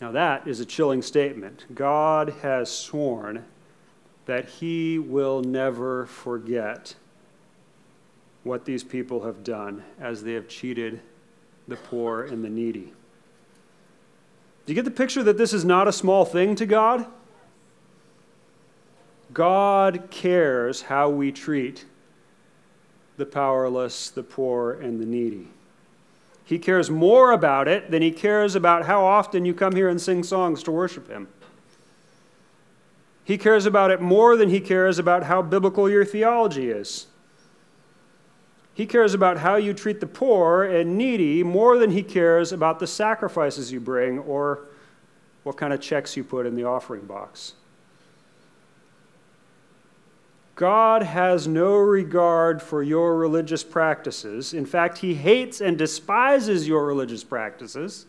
Now, 0.00 0.12
that 0.12 0.46
is 0.46 0.60
a 0.60 0.66
chilling 0.66 1.02
statement. 1.02 1.64
God 1.74 2.34
has 2.42 2.70
sworn 2.70 3.46
that 4.26 4.48
he 4.48 4.96
will 4.96 5.42
never 5.42 6.06
forget 6.06 6.94
what 8.44 8.64
these 8.64 8.84
people 8.84 9.24
have 9.24 9.42
done 9.42 9.82
as 9.98 10.22
they 10.22 10.34
have 10.34 10.48
cheated 10.48 11.00
the 11.66 11.76
poor 11.76 12.22
and 12.22 12.44
the 12.44 12.48
needy. 12.48 12.92
Do 14.66 14.72
you 14.72 14.74
get 14.74 14.84
the 14.84 14.90
picture 14.90 15.22
that 15.22 15.38
this 15.38 15.52
is 15.52 15.64
not 15.64 15.88
a 15.88 15.92
small 15.92 16.24
thing 16.24 16.54
to 16.56 16.66
God? 16.66 17.06
God 19.32 20.08
cares 20.10 20.82
how 20.82 21.08
we 21.08 21.32
treat 21.32 21.84
the 23.16 23.26
powerless, 23.26 24.10
the 24.10 24.22
poor, 24.22 24.72
and 24.72 25.00
the 25.00 25.06
needy. 25.06 25.48
He 26.44 26.58
cares 26.58 26.90
more 26.90 27.32
about 27.32 27.68
it 27.68 27.90
than 27.90 28.02
he 28.02 28.10
cares 28.10 28.54
about 28.54 28.84
how 28.84 29.04
often 29.04 29.44
you 29.44 29.54
come 29.54 29.74
here 29.74 29.88
and 29.88 30.00
sing 30.00 30.22
songs 30.22 30.62
to 30.64 30.70
worship 30.70 31.08
him. 31.08 31.28
He 33.24 33.38
cares 33.38 33.64
about 33.64 33.90
it 33.90 34.02
more 34.02 34.36
than 34.36 34.50
he 34.50 34.60
cares 34.60 34.98
about 34.98 35.24
how 35.24 35.40
biblical 35.40 35.88
your 35.88 36.04
theology 36.04 36.70
is. 36.70 37.06
He 38.74 38.86
cares 38.86 39.14
about 39.14 39.38
how 39.38 39.54
you 39.54 39.72
treat 39.72 40.00
the 40.00 40.06
poor 40.06 40.64
and 40.64 40.98
needy 40.98 41.44
more 41.44 41.78
than 41.78 41.90
he 41.90 42.02
cares 42.02 42.52
about 42.52 42.80
the 42.80 42.88
sacrifices 42.88 43.70
you 43.70 43.78
bring 43.78 44.18
or 44.18 44.66
what 45.44 45.56
kind 45.56 45.72
of 45.72 45.80
checks 45.80 46.16
you 46.16 46.24
put 46.24 46.44
in 46.44 46.56
the 46.56 46.64
offering 46.64 47.06
box. 47.06 47.54
God 50.56 51.02
has 51.02 51.48
no 51.48 51.76
regard 51.76 52.62
for 52.62 52.82
your 52.82 53.16
religious 53.16 53.64
practices. 53.64 54.54
In 54.54 54.66
fact, 54.66 54.98
he 54.98 55.14
hates 55.14 55.60
and 55.60 55.76
despises 55.76 56.66
your 56.66 56.84
religious 56.84 57.24
practices 57.24 58.06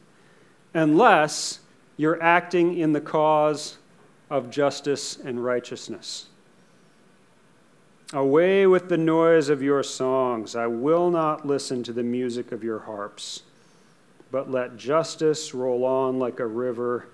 unless 0.73 1.60
you're 1.97 2.21
acting 2.21 2.78
in 2.78 2.93
the 2.93 3.01
cause 3.01 3.78
of 4.30 4.49
justice 4.49 5.17
and 5.17 5.43
righteousness. 5.43 6.28
Away 8.13 8.68
with 8.68 8.89
the 8.89 8.98
noise 8.98 9.50
of 9.50 9.63
your 9.63 9.82
songs. 9.82 10.56
I 10.56 10.68
will 10.68 11.10
not 11.10 11.46
listen 11.46 11.84
to 11.84 11.94
the 11.94 12.04
music 12.04 12.52
of 12.52 12.63
your 12.63 12.80
harps, 12.80 13.44
but 14.32 14.50
let 14.50 14.78
justice 14.78 15.54
roll 15.54 15.84
on 15.84 16.20
like 16.20 16.39
a 16.39 16.46
river 16.46 17.08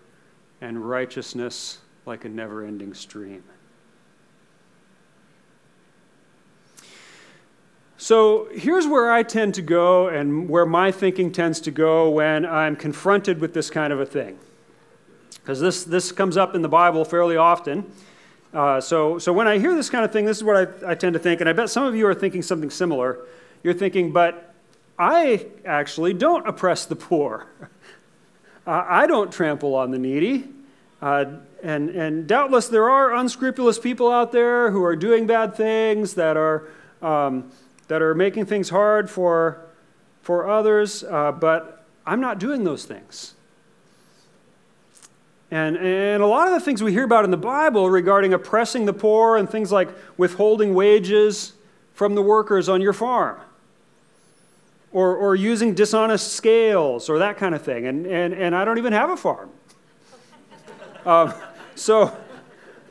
and 0.60 0.88
righteousness 0.88 1.80
like 2.06 2.26
a 2.26 2.30
never 2.30 2.66
ending 2.66 2.94
stream. 2.94 3.44
So 7.98 8.50
here's 8.52 8.88
where 8.88 9.12
I 9.12 9.22
tend 9.22 9.54
to 9.56 9.62
go 9.62 10.08
and 10.08 10.50
where 10.50 10.66
my 10.66 10.92
thinking 10.92 11.32
tends 11.32 11.62
to 11.62 11.72
go 11.72 12.10
when 12.10 12.46
I'm 12.46 12.76
confronted 12.76 13.40
with 13.40 13.54
this 13.54 13.70
kind 13.70 13.94
of 13.94 14.00
a 14.00 14.06
thing. 14.06 14.40
Because 15.36 15.60
this, 15.62 15.84
this 15.84 16.12
comes 16.12 16.36
up 16.36 16.56
in 16.56 16.64
the 16.64 16.68
Bible 16.68 17.06
fairly 17.06 17.38
often. 17.38 17.92
Uh, 18.54 18.82
so, 18.82 19.18
so 19.18 19.32
when 19.32 19.48
I 19.48 19.60
hear 19.60 19.76
this 19.76 19.90
kind 19.90 20.04
of 20.04 20.12
thing, 20.12 20.26
this 20.26 20.38
is 20.38 20.44
what 20.44 20.84
I, 20.84 20.92
I 20.92 20.96
tend 20.96 21.14
to 21.14 21.20
think, 21.20 21.40
and 21.40 21.50
I 21.50 21.54
bet 21.54 21.70
some 21.70 21.86
of 21.86 21.96
you 21.96 22.06
are 22.08 22.14
thinking 22.14 22.42
something 22.42 22.70
similar. 22.70 23.20
You're 23.64 23.74
thinking, 23.74 24.12
but 24.12 24.54
I 25.00 25.48
actually 25.66 26.14
don't 26.14 26.48
oppress 26.48 26.86
the 26.86 26.96
poor. 26.96 27.48
uh, 28.68 28.86
I 28.88 29.08
don't 29.08 29.32
trample 29.32 29.76
on 29.76 29.92
the 29.92 30.00
needy. 30.00 30.50
Uh, 31.02 31.26
and, 31.64 31.90
and 31.90 32.28
doubtless 32.28 32.68
there 32.68 32.90
are 32.90 33.16
unscrupulous 33.16 33.80
people 33.80 34.12
out 34.12 34.32
there 34.32 34.72
who 34.72 34.84
are 34.84 34.96
doing 34.96 35.26
bad 35.26 35.56
things 35.56 36.14
that 36.16 36.38
are 36.38 36.68
um, 37.02 37.52
that 37.92 38.02
are 38.02 38.16
making 38.16 38.46
things 38.46 38.70
hard 38.70 39.10
for, 39.10 39.66
for 40.22 40.50
others, 40.50 41.04
uh, 41.04 41.30
but 41.30 41.84
I'm 42.06 42.22
not 42.22 42.40
doing 42.40 42.64
those 42.64 42.86
things. 42.86 43.34
And, 45.52 45.78
and 45.78 46.24
a 46.24 46.26
lot 46.26 46.48
of 46.48 46.54
the 46.54 46.62
things 46.62 46.82
we 46.82 46.94
hear 46.94 47.04
about 47.04 47.26
in 47.26 47.32
the 47.32 47.38
Bible 47.38 47.90
regarding 47.90 48.34
oppressing 48.34 48.86
the 48.86 48.94
poor 48.94 49.36
and 49.36 49.50
things 49.50 49.70
like 49.70 49.90
withholding 50.18 50.74
wages 50.74 51.54
from 51.94 52.16
the 52.16 52.22
workers 52.22 52.70
on 52.70 52.82
your 52.82 52.94
farm 52.94 53.38
or, 54.94 55.16
or 55.16 55.36
using 55.36 55.74
dishonest 55.74 56.34
scales 56.34 57.10
or 57.10 57.20
that 57.20 57.38
kind 57.38 57.54
of 57.54 57.62
thing. 57.62 57.86
And, 57.86 58.06
and, 58.06 58.34
and 58.34 58.56
I 58.56 58.66
don't 58.66 58.78
even 58.78 58.94
have 58.94 59.10
a 59.10 59.18
farm. 59.18 59.50
um, 61.06 61.34
so, 61.76 62.16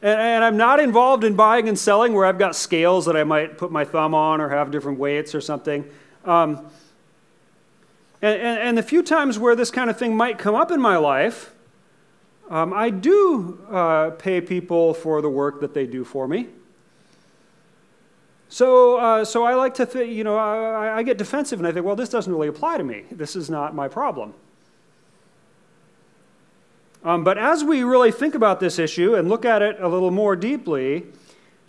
and, 0.02 0.20
and, 0.20 0.44
I'm 0.44 0.56
not 0.56 0.80
involved 0.80 1.24
in 1.24 1.34
buying 1.34 1.68
and 1.68 1.78
selling 1.78 2.12
where 2.12 2.26
I've 2.26 2.38
got 2.38 2.56
scales 2.56 3.06
that 3.06 3.16
I 3.16 3.24
might 3.24 3.58
put 3.58 3.70
my 3.70 3.84
thumb 3.84 4.14
on 4.14 4.40
or 4.40 4.50
have 4.50 4.70
different 4.70 4.98
weights 4.98 5.34
or 5.34 5.40
something. 5.40 5.84
Um, 6.24 6.66
and, 8.22 8.40
and, 8.40 8.58
and, 8.58 8.78
the 8.78 8.82
few 8.82 9.02
times 9.02 9.38
where 9.38 9.56
this 9.56 9.70
kind 9.70 9.88
of 9.88 9.98
thing 9.98 10.14
might 10.14 10.38
come 10.38 10.54
up 10.54 10.70
in 10.70 10.80
my 10.80 10.98
life, 10.98 11.54
um, 12.50 12.72
I 12.74 12.90
do 12.90 13.64
uh, 13.70 14.10
pay 14.10 14.40
people 14.40 14.92
for 14.92 15.22
the 15.22 15.30
work 15.30 15.60
that 15.60 15.72
they 15.72 15.86
do 15.86 16.04
for 16.04 16.26
me. 16.26 16.48
So, 18.48 18.96
uh, 18.96 19.24
so 19.24 19.44
I 19.44 19.54
like 19.54 19.74
to, 19.74 20.04
you 20.04 20.24
know, 20.24 20.36
I, 20.36 20.98
I 20.98 21.02
get 21.04 21.16
defensive 21.16 21.60
and 21.60 21.68
I 21.68 21.70
think, 21.70 21.86
well, 21.86 21.94
this 21.94 22.08
doesn't 22.08 22.32
really 22.32 22.48
apply 22.48 22.78
to 22.78 22.84
me. 22.84 23.04
This 23.12 23.36
is 23.36 23.48
not 23.48 23.76
my 23.76 23.86
problem. 23.86 24.34
Um, 27.04 27.22
but 27.22 27.38
as 27.38 27.62
we 27.62 27.84
really 27.84 28.10
think 28.10 28.34
about 28.34 28.58
this 28.58 28.80
issue 28.80 29.14
and 29.14 29.28
look 29.28 29.44
at 29.44 29.62
it 29.62 29.80
a 29.80 29.86
little 29.86 30.10
more 30.10 30.34
deeply, 30.34 31.06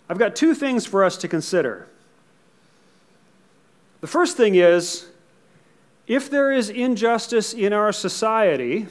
I've 0.08 0.18
got 0.18 0.34
two 0.34 0.54
things 0.54 0.84
for 0.84 1.04
us 1.04 1.16
to 1.18 1.28
consider. 1.28 1.86
The 4.00 4.08
first 4.08 4.36
thing 4.36 4.56
is 4.56 5.06
if 6.08 6.28
there 6.28 6.50
is 6.50 6.68
injustice 6.68 7.54
in 7.54 7.72
our 7.72 7.92
society, 7.92 8.88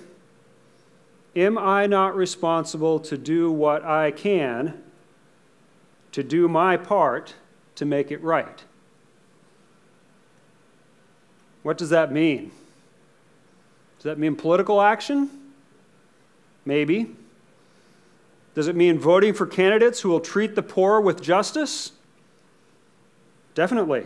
am 1.36 1.58
I 1.58 1.88
not 1.88 2.16
responsible 2.16 3.00
to 3.02 3.18
do 3.18 3.52
what 3.52 3.84
I 3.84 4.12
can 4.12 4.82
to 6.12 6.24
do 6.24 6.48
my 6.48 6.78
part 6.78 7.36
to 7.76 7.86
make 7.86 8.12
it 8.12 8.22
right? 8.22 8.64
What 11.64 11.78
does 11.78 11.90
that 11.90 12.12
mean? 12.12 12.52
Does 13.98 14.04
that 14.06 14.18
mean 14.18 14.36
political 14.36 14.82
action? 14.82 15.30
Maybe. 16.66 17.16
Does 18.56 18.68
it 18.68 18.76
mean 18.76 19.00
voting 19.00 19.34
for 19.34 19.46
candidates 19.46 20.02
who 20.02 20.10
will 20.10 20.20
treat 20.20 20.56
the 20.56 20.64
poor 20.64 21.00
with 21.00 21.22
justice? 21.22 21.92
Definitely. 23.56 24.06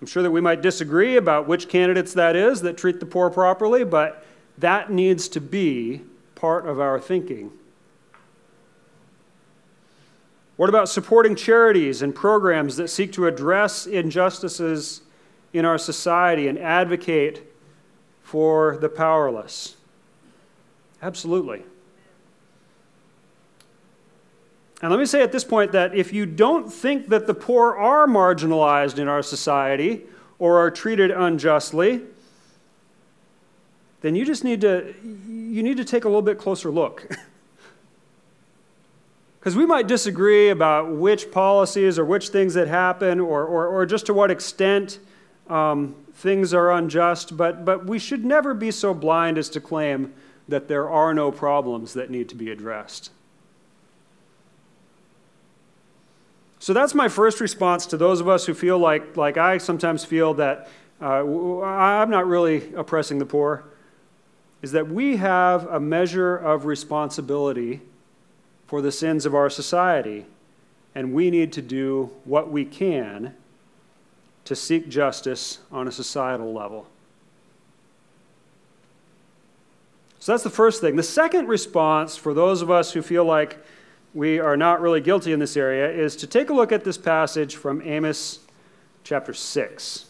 I'm 0.00 0.06
sure 0.06 0.22
that 0.22 0.30
we 0.30 0.40
might 0.40 0.60
disagree 0.60 1.16
about 1.16 1.48
which 1.48 1.68
candidates 1.68 2.12
that 2.14 2.36
is 2.36 2.60
that 2.62 2.76
treat 2.76 3.00
the 3.00 3.06
poor 3.06 3.30
properly, 3.30 3.82
but 3.82 4.24
that 4.58 4.90
needs 4.90 5.28
to 5.28 5.40
be 5.40 6.02
part 6.34 6.66
of 6.66 6.80
our 6.80 7.00
thinking. 7.00 7.50
What 10.56 10.68
about 10.70 10.88
supporting 10.88 11.36
charities 11.36 12.00
and 12.00 12.14
programs 12.14 12.76
that 12.76 12.88
seek 12.88 13.12
to 13.12 13.26
address 13.26 13.86
injustices 13.86 15.02
in 15.52 15.64
our 15.64 15.76
society 15.76 16.48
and 16.48 16.58
advocate 16.58 17.52
for 18.22 18.78
the 18.78 18.88
powerless? 18.88 19.76
Absolutely. 21.02 21.62
And 24.82 24.90
let 24.90 24.98
me 24.98 25.06
say 25.06 25.22
at 25.22 25.32
this 25.32 25.44
point 25.44 25.72
that 25.72 25.94
if 25.94 26.12
you 26.12 26.26
don't 26.26 26.72
think 26.72 27.08
that 27.08 27.26
the 27.26 27.34
poor 27.34 27.74
are 27.76 28.06
marginalized 28.06 28.98
in 28.98 29.08
our 29.08 29.22
society 29.22 30.04
or 30.38 30.58
are 30.58 30.70
treated 30.70 31.10
unjustly, 31.10 32.02
then 34.06 34.14
you 34.14 34.24
just 34.24 34.44
need 34.44 34.60
to 34.60 34.94
you 35.02 35.62
need 35.64 35.76
to 35.78 35.84
take 35.84 36.04
a 36.04 36.08
little 36.08 36.22
bit 36.22 36.38
closer 36.38 36.70
look. 36.70 37.08
Because 39.40 39.54
we 39.54 39.64
might 39.64 39.86
disagree 39.86 40.48
about 40.48 40.90
which 40.90 41.30
policies 41.30 42.00
or 42.00 42.04
which 42.04 42.30
things 42.30 42.54
that 42.54 42.66
happen 42.66 43.20
or, 43.20 43.44
or, 43.44 43.68
or 43.68 43.86
just 43.86 44.06
to 44.06 44.12
what 44.12 44.28
extent 44.28 44.98
um, 45.48 45.94
things 46.14 46.52
are 46.52 46.72
unjust, 46.72 47.36
but, 47.36 47.64
but 47.64 47.86
we 47.86 48.00
should 48.00 48.24
never 48.24 48.54
be 48.54 48.72
so 48.72 48.92
blind 48.92 49.38
as 49.38 49.48
to 49.50 49.60
claim 49.60 50.12
that 50.48 50.66
there 50.66 50.90
are 50.90 51.14
no 51.14 51.30
problems 51.30 51.94
that 51.94 52.10
need 52.10 52.28
to 52.30 52.34
be 52.34 52.50
addressed. 52.50 53.12
So 56.58 56.72
that's 56.72 56.92
my 56.92 57.08
first 57.08 57.40
response 57.40 57.86
to 57.86 57.96
those 57.96 58.20
of 58.20 58.28
us 58.28 58.46
who 58.46 58.52
feel 58.52 58.80
like, 58.80 59.16
like 59.16 59.36
I 59.36 59.58
sometimes 59.58 60.04
feel 60.04 60.34
that 60.34 60.68
uh, 61.00 61.22
I'm 61.62 62.10
not 62.10 62.26
really 62.26 62.74
oppressing 62.74 63.20
the 63.20 63.26
poor, 63.26 63.62
is 64.62 64.72
that 64.72 64.88
we 64.88 65.16
have 65.16 65.66
a 65.66 65.78
measure 65.78 66.36
of 66.36 66.64
responsibility 66.64 67.80
for 68.66 68.80
the 68.80 68.90
sins 68.90 69.26
of 69.26 69.34
our 69.34 69.50
society, 69.50 70.26
and 70.94 71.12
we 71.12 71.30
need 71.30 71.52
to 71.52 71.62
do 71.62 72.10
what 72.24 72.50
we 72.50 72.64
can 72.64 73.34
to 74.44 74.56
seek 74.56 74.88
justice 74.88 75.58
on 75.70 75.86
a 75.86 75.92
societal 75.92 76.52
level. 76.52 76.86
So 80.18 80.32
that's 80.32 80.42
the 80.42 80.50
first 80.50 80.80
thing. 80.80 80.96
The 80.96 81.02
second 81.02 81.46
response 81.46 82.16
for 82.16 82.34
those 82.34 82.62
of 82.62 82.70
us 82.70 82.92
who 82.92 83.02
feel 83.02 83.24
like 83.24 83.58
we 84.14 84.40
are 84.40 84.56
not 84.56 84.80
really 84.80 85.00
guilty 85.00 85.32
in 85.32 85.38
this 85.38 85.56
area 85.56 85.88
is 85.88 86.16
to 86.16 86.26
take 86.26 86.48
a 86.50 86.54
look 86.54 86.72
at 86.72 86.82
this 86.82 86.98
passage 86.98 87.54
from 87.54 87.82
Amos 87.82 88.40
chapter 89.04 89.34
6. 89.34 90.06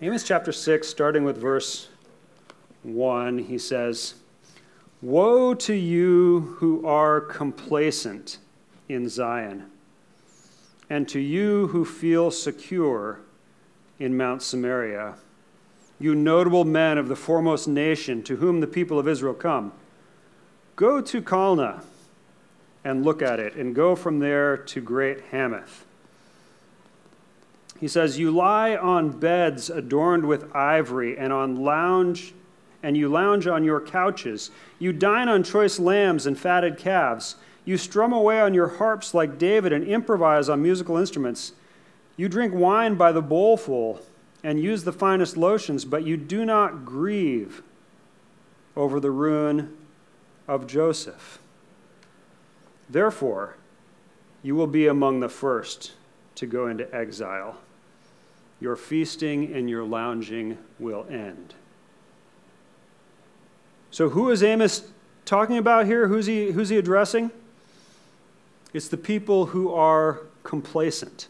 Amos 0.00 0.22
chapter 0.22 0.52
6, 0.52 0.86
starting 0.86 1.24
with 1.24 1.38
verse 1.38 1.88
1, 2.82 3.38
he 3.38 3.58
says, 3.58 4.14
Woe 5.00 5.54
to 5.54 5.74
you 5.74 6.56
who 6.58 6.86
are 6.86 7.20
complacent 7.20 8.38
in 8.88 9.08
Zion, 9.08 9.70
and 10.90 11.08
to 11.08 11.20
you 11.20 11.68
who 11.68 11.84
feel 11.84 12.30
secure 12.30 13.20
in 13.98 14.16
Mount 14.16 14.42
Samaria, 14.42 15.14
you 16.00 16.14
notable 16.14 16.64
men 16.64 16.98
of 16.98 17.08
the 17.08 17.16
foremost 17.16 17.68
nation 17.68 18.22
to 18.22 18.36
whom 18.36 18.60
the 18.60 18.66
people 18.66 18.98
of 18.98 19.08
Israel 19.08 19.34
come. 19.34 19.72
Go 20.76 21.00
to 21.00 21.20
Kalneh 21.20 21.82
and 22.84 23.04
look 23.04 23.20
at 23.20 23.40
it, 23.40 23.54
and 23.54 23.74
go 23.74 23.96
from 23.96 24.20
there 24.20 24.56
to 24.56 24.80
Great 24.80 25.20
Hamath. 25.30 25.84
He 27.78 27.88
says, 27.88 28.18
You 28.18 28.30
lie 28.30 28.76
on 28.76 29.10
beds 29.18 29.68
adorned 29.68 30.26
with 30.26 30.54
ivory, 30.54 31.18
and 31.18 31.32
on 31.32 31.56
lounge 31.56 32.34
and 32.82 32.96
you 32.96 33.08
lounge 33.08 33.46
on 33.46 33.64
your 33.64 33.80
couches. 33.80 34.50
You 34.78 34.92
dine 34.92 35.28
on 35.28 35.42
choice 35.42 35.78
lambs 35.78 36.26
and 36.26 36.38
fatted 36.38 36.78
calves. 36.78 37.36
You 37.64 37.76
strum 37.76 38.12
away 38.12 38.40
on 38.40 38.54
your 38.54 38.68
harps 38.68 39.14
like 39.14 39.38
David 39.38 39.72
and 39.72 39.84
improvise 39.84 40.48
on 40.48 40.62
musical 40.62 40.96
instruments. 40.96 41.52
You 42.16 42.28
drink 42.28 42.54
wine 42.54 42.94
by 42.94 43.12
the 43.12 43.22
bowlful 43.22 44.00
and 44.42 44.60
use 44.60 44.84
the 44.84 44.92
finest 44.92 45.36
lotions, 45.36 45.84
but 45.84 46.04
you 46.04 46.16
do 46.16 46.44
not 46.44 46.84
grieve 46.84 47.62
over 48.76 49.00
the 49.00 49.10
ruin 49.10 49.76
of 50.46 50.66
Joseph. 50.66 51.40
Therefore, 52.88 53.56
you 54.42 54.54
will 54.54 54.66
be 54.66 54.86
among 54.86 55.20
the 55.20 55.28
first 55.28 55.92
to 56.36 56.46
go 56.46 56.68
into 56.68 56.92
exile. 56.94 57.58
Your 58.60 58.76
feasting 58.76 59.52
and 59.52 59.68
your 59.68 59.84
lounging 59.84 60.58
will 60.78 61.06
end. 61.10 61.54
So, 63.90 64.10
who 64.10 64.30
is 64.30 64.42
Amos 64.42 64.90
talking 65.24 65.56
about 65.56 65.86
here? 65.86 66.08
Who's 66.08 66.26
he, 66.26 66.52
who's 66.52 66.68
he 66.68 66.76
addressing? 66.76 67.30
It's 68.74 68.88
the 68.88 68.98
people 68.98 69.46
who 69.46 69.72
are 69.72 70.20
complacent. 70.42 71.28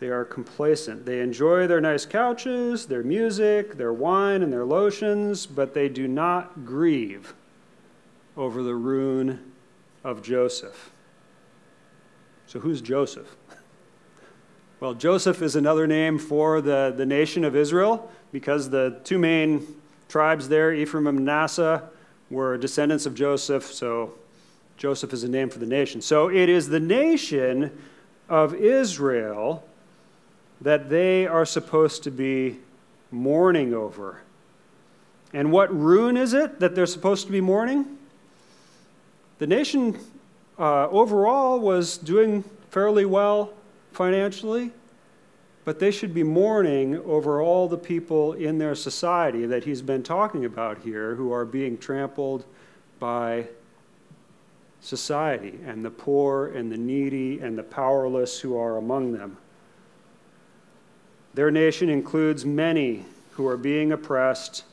They 0.00 0.08
are 0.08 0.24
complacent. 0.24 1.06
They 1.06 1.20
enjoy 1.20 1.66
their 1.66 1.80
nice 1.80 2.06
couches, 2.06 2.86
their 2.86 3.02
music, 3.02 3.76
their 3.78 3.92
wine, 3.92 4.42
and 4.42 4.52
their 4.52 4.64
lotions, 4.64 5.46
but 5.46 5.74
they 5.74 5.88
do 5.88 6.06
not 6.06 6.64
grieve 6.64 7.34
over 8.36 8.62
the 8.62 8.74
ruin 8.74 9.52
of 10.04 10.22
Joseph. 10.22 10.92
So, 12.46 12.60
who's 12.60 12.80
Joseph? 12.80 13.36
Well, 14.80 14.94
Joseph 14.94 15.42
is 15.42 15.56
another 15.56 15.88
name 15.88 16.20
for 16.20 16.60
the, 16.60 16.94
the 16.96 17.04
nation 17.04 17.42
of 17.42 17.56
Israel 17.56 18.12
because 18.32 18.70
the 18.70 19.00
two 19.04 19.18
main 19.18 19.66
tribes 20.08 20.48
there, 20.48 20.72
Ephraim 20.72 21.06
and 21.06 21.18
Manasseh, 21.18 21.88
were 22.30 22.58
descendants 22.58 23.06
of 23.06 23.14
Joseph, 23.14 23.64
so 23.64 24.14
Joseph 24.76 25.12
is 25.12 25.24
a 25.24 25.28
name 25.28 25.50
for 25.50 25.58
the 25.58 25.66
nation. 25.66 26.00
So 26.00 26.30
it 26.30 26.48
is 26.48 26.68
the 26.68 26.80
nation 26.80 27.76
of 28.28 28.54
Israel 28.54 29.64
that 30.60 30.90
they 30.90 31.26
are 31.26 31.44
supposed 31.44 32.02
to 32.04 32.10
be 32.10 32.58
mourning 33.10 33.74
over. 33.74 34.20
And 35.32 35.52
what 35.52 35.74
ruin 35.74 36.16
is 36.16 36.32
it 36.32 36.60
that 36.60 36.74
they're 36.74 36.86
supposed 36.86 37.26
to 37.26 37.32
be 37.32 37.40
mourning? 37.40 37.98
The 39.38 39.46
nation 39.46 39.98
uh, 40.58 40.88
overall 40.88 41.60
was 41.60 41.98
doing 41.98 42.44
fairly 42.70 43.04
well 43.04 43.52
financially 43.92 44.72
but 45.68 45.80
they 45.80 45.90
should 45.90 46.14
be 46.14 46.22
mourning 46.22 46.96
over 47.00 47.42
all 47.42 47.68
the 47.68 47.76
people 47.76 48.32
in 48.32 48.56
their 48.56 48.74
society 48.74 49.44
that 49.44 49.64
he's 49.64 49.82
been 49.82 50.02
talking 50.02 50.46
about 50.46 50.78
here 50.78 51.14
who 51.14 51.30
are 51.30 51.44
being 51.44 51.76
trampled 51.76 52.46
by 52.98 53.46
society 54.80 55.58
and 55.66 55.84
the 55.84 55.90
poor 55.90 56.46
and 56.46 56.72
the 56.72 56.76
needy 56.78 57.38
and 57.40 57.58
the 57.58 57.62
powerless 57.62 58.40
who 58.40 58.56
are 58.56 58.78
among 58.78 59.12
them. 59.12 59.36
Their 61.34 61.50
nation 61.50 61.90
includes 61.90 62.46
many 62.46 63.04
who 63.32 63.46
are 63.46 63.58
being 63.58 63.92
oppressed, 63.92 64.64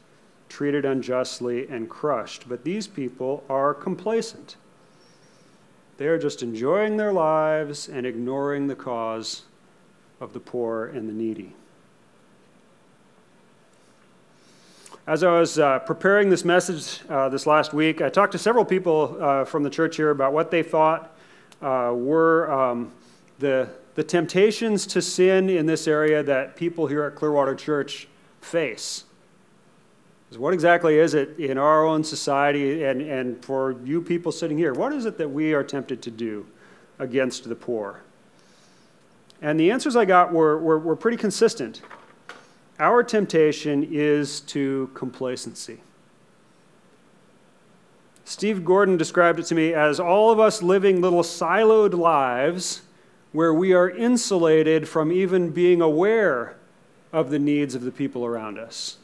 treated 0.47 0.85
unjustly, 0.85 1.67
and 1.67 1.89
crushed, 1.89 2.47
but 2.47 2.63
these 2.63 2.87
people 2.87 3.43
are 3.49 3.73
complacent. 3.73 4.55
They 5.97 6.07
are 6.07 6.17
just 6.17 6.41
enjoying 6.41 6.95
their 6.95 7.11
lives 7.11 7.89
and 7.89 8.05
ignoring 8.05 8.67
the 8.67 8.77
cause 8.77 9.41
of 10.19 10.33
the 10.33 10.39
poor 10.39 10.87
and 10.87 11.07
the 11.07 11.13
needy. 11.13 11.53
As 15.07 15.23
I 15.23 15.39
was 15.39 15.59
uh, 15.59 15.79
preparing 15.79 16.29
this 16.29 16.43
message 16.43 17.01
uh, 17.09 17.29
this 17.29 17.45
last 17.45 17.73
week, 17.73 18.01
I 18.01 18.09
talked 18.09 18.31
to 18.31 18.39
several 18.39 18.65
people 18.65 19.17
uh, 19.19 19.45
from 19.45 19.61
the 19.61 19.69
church 19.69 19.97
here 19.97 20.09
about 20.09 20.33
what 20.33 20.49
they 20.49 20.63
thought 20.63 21.15
uh, 21.61 21.91
were 21.93 22.51
um, 22.51 22.91
the, 23.37 23.69
the 23.93 24.03
temptations 24.03 24.87
to 24.87 25.01
sin 25.01 25.49
in 25.49 25.67
this 25.67 25.87
area 25.87 26.23
that 26.23 26.55
people 26.55 26.87
here 26.87 27.03
at 27.03 27.15
Clearwater 27.15 27.53
Church 27.53 28.07
face. 28.41 29.03
What 30.35 30.53
exactly 30.53 30.97
is 30.97 31.13
it 31.13 31.37
in 31.37 31.57
our 31.57 31.85
own 31.85 32.03
society 32.03 32.83
and, 32.83 33.01
and 33.01 33.45
for 33.45 33.75
you 33.83 34.01
people 34.01 34.31
sitting 34.31 34.57
here? 34.57 34.73
What 34.73 34.91
is 34.91 35.05
it 35.05 35.17
that 35.17 35.29
we 35.29 35.53
are 35.53 35.63
tempted 35.63 36.01
to 36.01 36.11
do 36.11 36.45
against 36.99 37.47
the 37.47 37.55
poor? 37.55 38.01
And 39.45 39.59
the 39.59 39.69
answers 39.69 39.95
I 39.95 40.05
got 40.05 40.33
were, 40.33 40.57
were, 40.57 40.79
were 40.79 40.95
pretty 40.95 41.17
consistent. 41.17 41.83
Our 42.79 43.03
temptation 43.03 43.87
is 43.91 44.39
to 44.41 44.89
complacency. 44.95 45.81
Steve 48.23 48.65
Gordon 48.65 48.97
described 48.97 49.39
it 49.39 49.43
to 49.43 49.53
me 49.53 49.71
as 49.71 49.99
all 49.99 50.31
of 50.31 50.39
us 50.39 50.63
living 50.63 50.99
little 50.99 51.21
siloed 51.21 51.93
lives 51.93 52.81
where 53.33 53.53
we 53.53 53.71
are 53.71 53.87
insulated 53.87 54.89
from 54.89 55.11
even 55.11 55.51
being 55.51 55.79
aware 55.79 56.57
of 57.13 57.29
the 57.29 57.37
needs 57.37 57.75
of 57.75 57.83
the 57.83 57.91
people 57.91 58.25
around 58.25 58.57
us. 58.57 58.97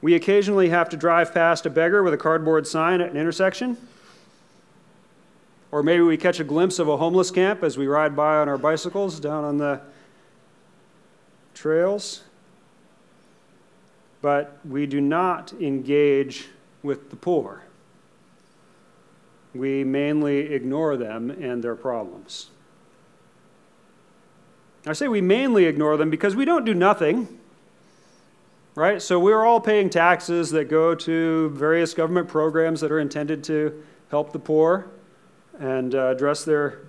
We 0.00 0.14
occasionally 0.14 0.68
have 0.68 0.88
to 0.90 0.96
drive 0.96 1.34
past 1.34 1.66
a 1.66 1.70
beggar 1.70 2.04
with 2.04 2.14
a 2.14 2.18
cardboard 2.18 2.68
sign 2.68 3.00
at 3.00 3.10
an 3.10 3.16
intersection. 3.16 3.78
Or 5.74 5.82
maybe 5.82 6.02
we 6.02 6.16
catch 6.16 6.38
a 6.38 6.44
glimpse 6.44 6.78
of 6.78 6.86
a 6.86 6.96
homeless 6.96 7.32
camp 7.32 7.64
as 7.64 7.76
we 7.76 7.88
ride 7.88 8.14
by 8.14 8.36
on 8.36 8.48
our 8.48 8.56
bicycles 8.56 9.18
down 9.18 9.42
on 9.42 9.58
the 9.58 9.80
trails, 11.52 12.22
but 14.22 14.60
we 14.64 14.86
do 14.86 15.00
not 15.00 15.52
engage 15.54 16.46
with 16.84 17.10
the 17.10 17.16
poor. 17.16 17.64
We 19.52 19.82
mainly 19.82 20.54
ignore 20.54 20.96
them 20.96 21.30
and 21.30 21.64
their 21.64 21.74
problems. 21.74 22.50
I 24.86 24.92
say 24.92 25.08
we 25.08 25.20
mainly 25.20 25.64
ignore 25.64 25.96
them 25.96 26.08
because 26.08 26.36
we 26.36 26.44
don't 26.44 26.64
do 26.64 26.74
nothing, 26.74 27.40
right? 28.76 29.02
So 29.02 29.18
we're 29.18 29.44
all 29.44 29.60
paying 29.60 29.90
taxes 29.90 30.52
that 30.52 30.66
go 30.70 30.94
to 30.94 31.50
various 31.50 31.94
government 31.94 32.28
programs 32.28 32.80
that 32.80 32.92
are 32.92 33.00
intended 33.00 33.42
to 33.44 33.82
help 34.08 34.32
the 34.32 34.38
poor 34.38 34.88
and 35.58 35.94
uh, 35.94 36.08
address 36.08 36.44
their 36.44 36.80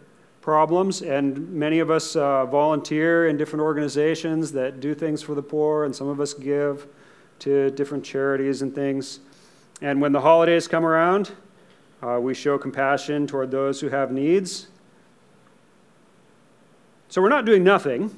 problems. 0.42 1.02
And 1.02 1.50
many 1.52 1.80
of 1.80 1.90
us 1.90 2.16
uh, 2.16 2.46
volunteer 2.46 3.28
in 3.28 3.38
different 3.38 3.64
organizations 3.64 4.52
that 4.52 4.80
do 4.80 4.94
things 4.94 5.22
for 5.22 5.36
the 5.36 5.42
poor, 5.42 5.86
and 5.86 5.96
some 5.96 6.08
of 6.08 6.20
us 6.20 6.34
give 6.34 6.88
to 7.40 7.72
different 7.72 8.04
charities 8.04 8.62
and 8.62 8.74
things. 8.74 9.20
And 9.82 10.00
when 10.02 10.12
the 10.12 10.22
holidays 10.22 10.68
come 10.68 10.86
around, 10.86 11.32
uh, 12.02 12.20
we 12.22 12.34
show 12.34 12.58
compassion 12.58 13.28
toward 13.28 13.52
those 13.52 13.82
who 13.82 13.90
have 13.90 14.12
needs. 14.12 14.68
So 17.10 17.22
we're 17.22 17.30
not 17.30 17.46
doing 17.46 17.64
nothing. 17.64 18.16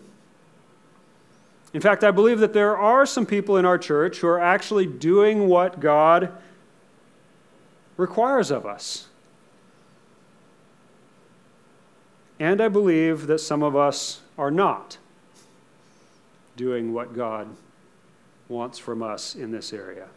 In 1.74 1.82
fact, 1.82 2.04
I 2.04 2.12
believe 2.12 2.40
that 2.40 2.54
there 2.54 2.78
are 2.78 3.06
some 3.06 3.26
people 3.26 3.58
in 3.58 3.66
our 3.66 3.78
church 3.78 4.18
who 4.18 4.28
are 4.28 4.40
actually 4.40 4.86
doing 4.86 5.48
what 5.48 5.80
God 5.80 6.32
requires 7.98 8.52
of 8.52 8.66
us. 8.66 9.07
And 12.40 12.62
I 12.62 12.68
believe 12.68 13.28
that 13.28 13.40
some 13.40 13.64
of 13.64 13.76
us 13.76 14.22
are 14.38 14.52
not 14.52 14.98
doing 16.56 16.94
what 16.94 17.16
God 17.16 17.48
wants 18.48 18.78
from 18.78 19.02
us 19.02 19.36
in 19.36 19.52
this 19.52 19.74
area. 19.74 20.08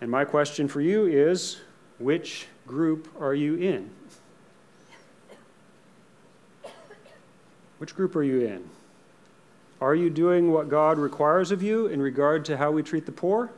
And 0.00 0.10
my 0.10 0.24
question 0.24 0.68
for 0.68 0.80
you 0.80 1.06
is 1.06 1.60
which 1.98 2.46
group 2.66 3.08
are 3.20 3.34
you 3.34 3.54
in? 3.56 3.90
Which 7.78 7.94
group 7.94 8.16
are 8.16 8.22
you 8.22 8.40
in? 8.40 8.68
Are 9.80 9.94
you 9.94 10.08
doing 10.08 10.50
what 10.50 10.68
God 10.68 10.98
requires 10.98 11.50
of 11.50 11.62
you 11.62 11.86
in 11.86 12.00
regard 12.00 12.44
to 12.46 12.56
how 12.56 12.70
we 12.70 12.82
treat 12.82 13.06
the 13.06 13.12
poor? 13.12 13.50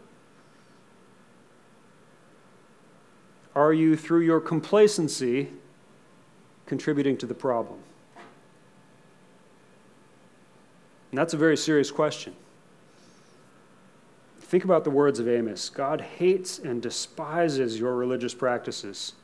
Are 3.54 3.72
you, 3.72 3.96
through 3.96 4.20
your 4.20 4.40
complacency, 4.40 5.50
contributing 6.66 7.16
to 7.18 7.26
the 7.26 7.34
problem? 7.34 7.78
And 11.10 11.18
that's 11.18 11.34
a 11.34 11.38
very 11.38 11.56
serious 11.56 11.90
question. 11.90 12.34
Think 14.40 14.64
about 14.64 14.84
the 14.84 14.90
words 14.90 15.18
of 15.18 15.28
Amos 15.28 15.68
God 15.70 16.00
hates 16.00 16.58
and 16.58 16.80
despises 16.80 17.80
your 17.80 17.96
religious 17.96 18.34
practices 18.34 19.14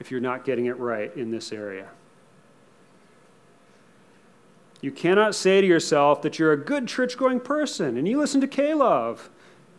if 0.00 0.10
you're 0.10 0.20
not 0.20 0.44
getting 0.44 0.66
it 0.66 0.78
right 0.78 1.14
in 1.16 1.30
this 1.30 1.52
area. 1.52 1.88
You 4.80 4.92
cannot 4.92 5.34
say 5.34 5.60
to 5.60 5.66
yourself 5.66 6.22
that 6.22 6.38
you're 6.38 6.52
a 6.52 6.56
good 6.56 6.86
church 6.86 7.16
going 7.16 7.40
person 7.40 7.96
and 7.96 8.06
you 8.06 8.18
listen 8.18 8.40
to 8.40 8.46
K-Love 8.46 9.30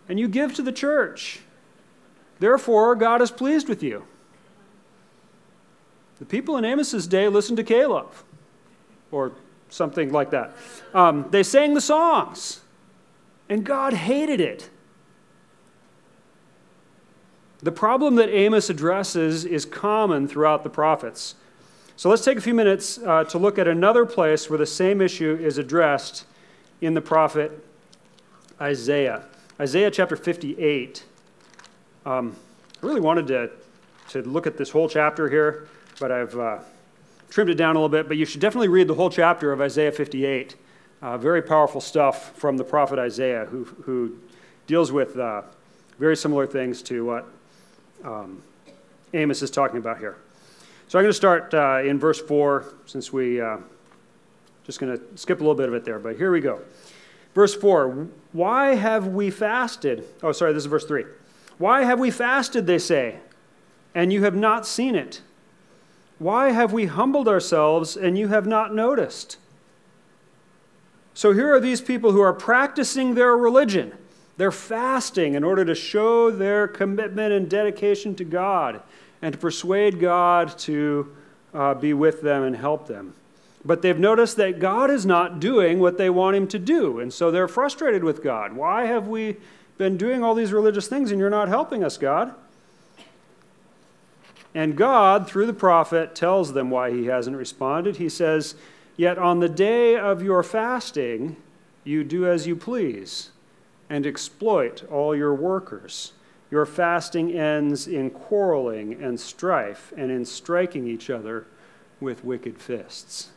and 0.10 0.20
you 0.20 0.28
give 0.28 0.54
to 0.56 0.62
the 0.62 0.72
church. 0.72 1.42
Therefore, 2.40 2.96
God 2.96 3.22
is 3.22 3.32
pleased 3.32 3.70
with 3.70 3.84
you. 3.84 4.06
The 6.20 6.26
people 6.26 6.58
in 6.58 6.66
Amos's 6.66 7.08
day 7.08 7.28
listened 7.28 7.58
to 7.58 7.64
K-Love 7.64 8.24
or 9.12 9.32
something 9.70 10.12
like 10.12 10.32
that. 10.32 10.56
Um, 10.94 11.26
they 11.32 11.44
sang 11.44 11.74
the 11.74 11.82
songs, 11.82 12.62
and 13.48 13.64
God 13.64 13.94
hated 13.94 14.42
it. 14.42 14.70
The 17.62 17.72
problem 17.72 18.16
that 18.16 18.30
Amos 18.30 18.70
addresses 18.70 19.44
is 19.46 19.66
common 19.66 20.28
throughout 20.28 20.64
the 20.64 20.70
prophets. 20.70 21.36
So 21.98 22.10
let's 22.10 22.24
take 22.24 22.38
a 22.38 22.42
few 22.42 22.54
minutes 22.54 22.98
uh, 23.00 23.26
to 23.26 23.38
look 23.38 23.60
at 23.60 23.68
another 23.68 24.06
place 24.06 24.50
where 24.50 24.58
the 24.58 24.66
same 24.66 25.02
issue 25.02 25.38
is 25.42 25.58
addressed 25.58 26.26
in 26.80 26.94
the 26.94 27.02
prophet 27.02 27.66
Isaiah. 28.62 29.24
Isaiah 29.60 29.92
chapter 29.92 30.16
58. 30.16 31.04
Um, 32.06 32.36
I 32.82 32.86
really 32.86 33.02
wanted 33.02 33.28
to, 33.28 33.52
to 34.10 34.22
look 34.22 34.48
at 34.48 34.58
this 34.58 34.70
whole 34.70 34.88
chapter 34.88 35.30
here, 35.30 35.68
but 36.00 36.12
I've 36.12 36.38
uh, 36.38 36.60
trimmed 37.30 37.50
it 37.50 37.56
down 37.56 37.76
a 37.76 37.80
little 37.80 37.90
bit. 37.90 38.08
But 38.08 38.18
you 38.18 38.26
should 38.26 38.42
definitely 38.42 38.70
read 38.70 38.88
the 38.88 38.94
whole 38.94 39.10
chapter 39.10 39.52
of 39.52 39.62
Isaiah 39.62 39.92
58. 39.92 40.56
Uh, 41.02 41.18
very 41.18 41.42
powerful 41.42 41.82
stuff 41.82 42.36
from 42.38 42.58
the 42.58 42.64
prophet 42.64 43.00
Isaiah, 43.00 43.46
who, 43.46 43.64
who 43.64 44.20
deals 44.68 44.92
with 44.92 45.18
uh, 45.18 45.44
very 45.98 46.16
similar 46.16 46.46
things 46.46 46.82
to 46.84 47.06
what 47.06 47.26
um, 48.04 48.42
Amos 49.14 49.42
is 49.42 49.52
talking 49.52 49.78
about 49.78 50.00
here. 50.00 50.18
So 50.88 50.98
I'm 50.98 51.04
going 51.04 51.12
to 51.12 51.14
start 51.14 51.54
uh, 51.54 51.82
in 51.84 52.00
verse 52.00 52.20
4, 52.20 52.74
since 52.86 53.14
we 53.14 53.40
uh, 53.40 53.58
just 54.66 54.80
going 54.80 54.98
to 54.98 55.18
skip 55.18 55.40
a 55.40 55.44
little 55.44 55.56
bit 55.56 55.68
of 55.68 55.76
it 55.76 55.86
there, 55.86 56.00
but 56.00 56.16
here 56.16 56.32
we 56.32 56.42
go. 56.42 56.60
Verse 57.34 57.56
4 57.56 58.08
Why 58.34 58.76
have 58.76 59.08
we 59.08 59.30
fasted? 59.30 60.06
Oh, 60.24 60.32
sorry, 60.32 60.54
this 60.54 60.64
is 60.64 60.68
verse 60.68 60.86
3. 60.86 61.06
Why 61.58 61.84
have 61.84 62.00
we 62.00 62.10
fasted, 62.12 62.68
they 62.68 62.80
say, 62.80 63.18
and 63.94 64.12
you 64.12 64.24
have 64.24 64.36
not 64.36 64.66
seen 64.66 64.96
it? 64.96 65.22
Why 66.20 66.52
have 66.52 66.74
we 66.74 66.86
humbled 66.86 67.28
ourselves 67.28 67.96
and 67.96 68.18
you 68.18 68.28
have 68.28 68.46
not 68.46 68.76
noticed? 68.76 69.38
So 71.14 71.34
here 71.34 71.54
are 71.54 71.60
these 71.60 71.82
people 71.82 72.12
who 72.12 72.22
are 72.22 72.34
practicing 72.34 73.16
their 73.16 73.36
religion. 73.36 73.94
They're 74.38 74.52
fasting 74.52 75.34
in 75.34 75.44
order 75.44 75.66
to 75.66 75.76
show 75.76 76.30
their 76.30 76.68
commitment 76.68 77.34
and 77.34 77.50
dedication 77.50 78.16
to 78.16 78.24
God 78.24 78.82
and 79.22 79.34
to 79.34 79.40
persuade 79.40 80.00
God 80.00 80.58
to 80.60 81.14
uh, 81.54 81.74
be 81.74 81.94
with 81.94 82.22
them 82.22 82.44
and 82.44 82.56
help 82.56 82.88
them. 82.88 83.14
But 83.66 83.82
they've 83.82 84.00
noticed 84.00 84.38
that 84.38 84.60
God 84.60 84.90
is 84.90 85.06
not 85.06 85.40
doing 85.40 85.80
what 85.80 85.98
they 85.98 86.10
want 86.10 86.38
Him 86.38 86.48
to 86.48 86.60
do, 86.60 87.00
and 87.00 87.14
so 87.14 87.32
they're 87.32 87.50
frustrated 87.50 88.04
with 88.04 88.24
God. 88.24 88.54
Why 88.54 88.86
have 88.86 89.08
we 89.08 89.36
been 89.78 89.98
doing 89.98 90.24
all 90.24 90.36
these 90.36 90.54
religious 90.54 90.88
things 90.88 91.12
and 91.12 91.20
you're 91.20 91.30
not 91.30 91.50
helping 91.50 91.84
us, 91.84 91.98
God? 91.98 92.34
And 94.60 94.76
God, 94.76 95.26
through 95.26 95.46
the 95.46 95.54
prophet, 95.54 96.14
tells 96.14 96.52
them 96.52 96.70
why 96.70 96.92
He 96.92 97.06
hasn't 97.06 97.38
responded. 97.38 97.96
He 97.96 98.10
says, 98.10 98.56
Yet 98.98 99.18
on 99.18 99.40
the 99.40 99.48
day 99.48 99.96
of 99.96 100.22
your 100.22 100.44
fasting, 100.44 101.38
you 101.86 102.04
do 102.04 102.28
as 102.28 102.46
you 102.46 102.58
please 102.58 103.30
and 103.90 104.06
exploit 104.06 104.84
all 104.92 105.16
your 105.16 105.34
workers. 105.34 106.12
Your 106.52 106.66
fasting 106.66 107.32
ends 107.32 107.88
in 107.88 108.10
quarreling 108.10 109.02
and 109.02 109.18
strife 109.18 109.94
and 109.96 110.12
in 110.12 110.26
striking 110.26 110.90
each 110.90 111.10
other 111.10 111.48
with 112.02 112.26
wicked 112.26 112.58
fists. 112.58 113.30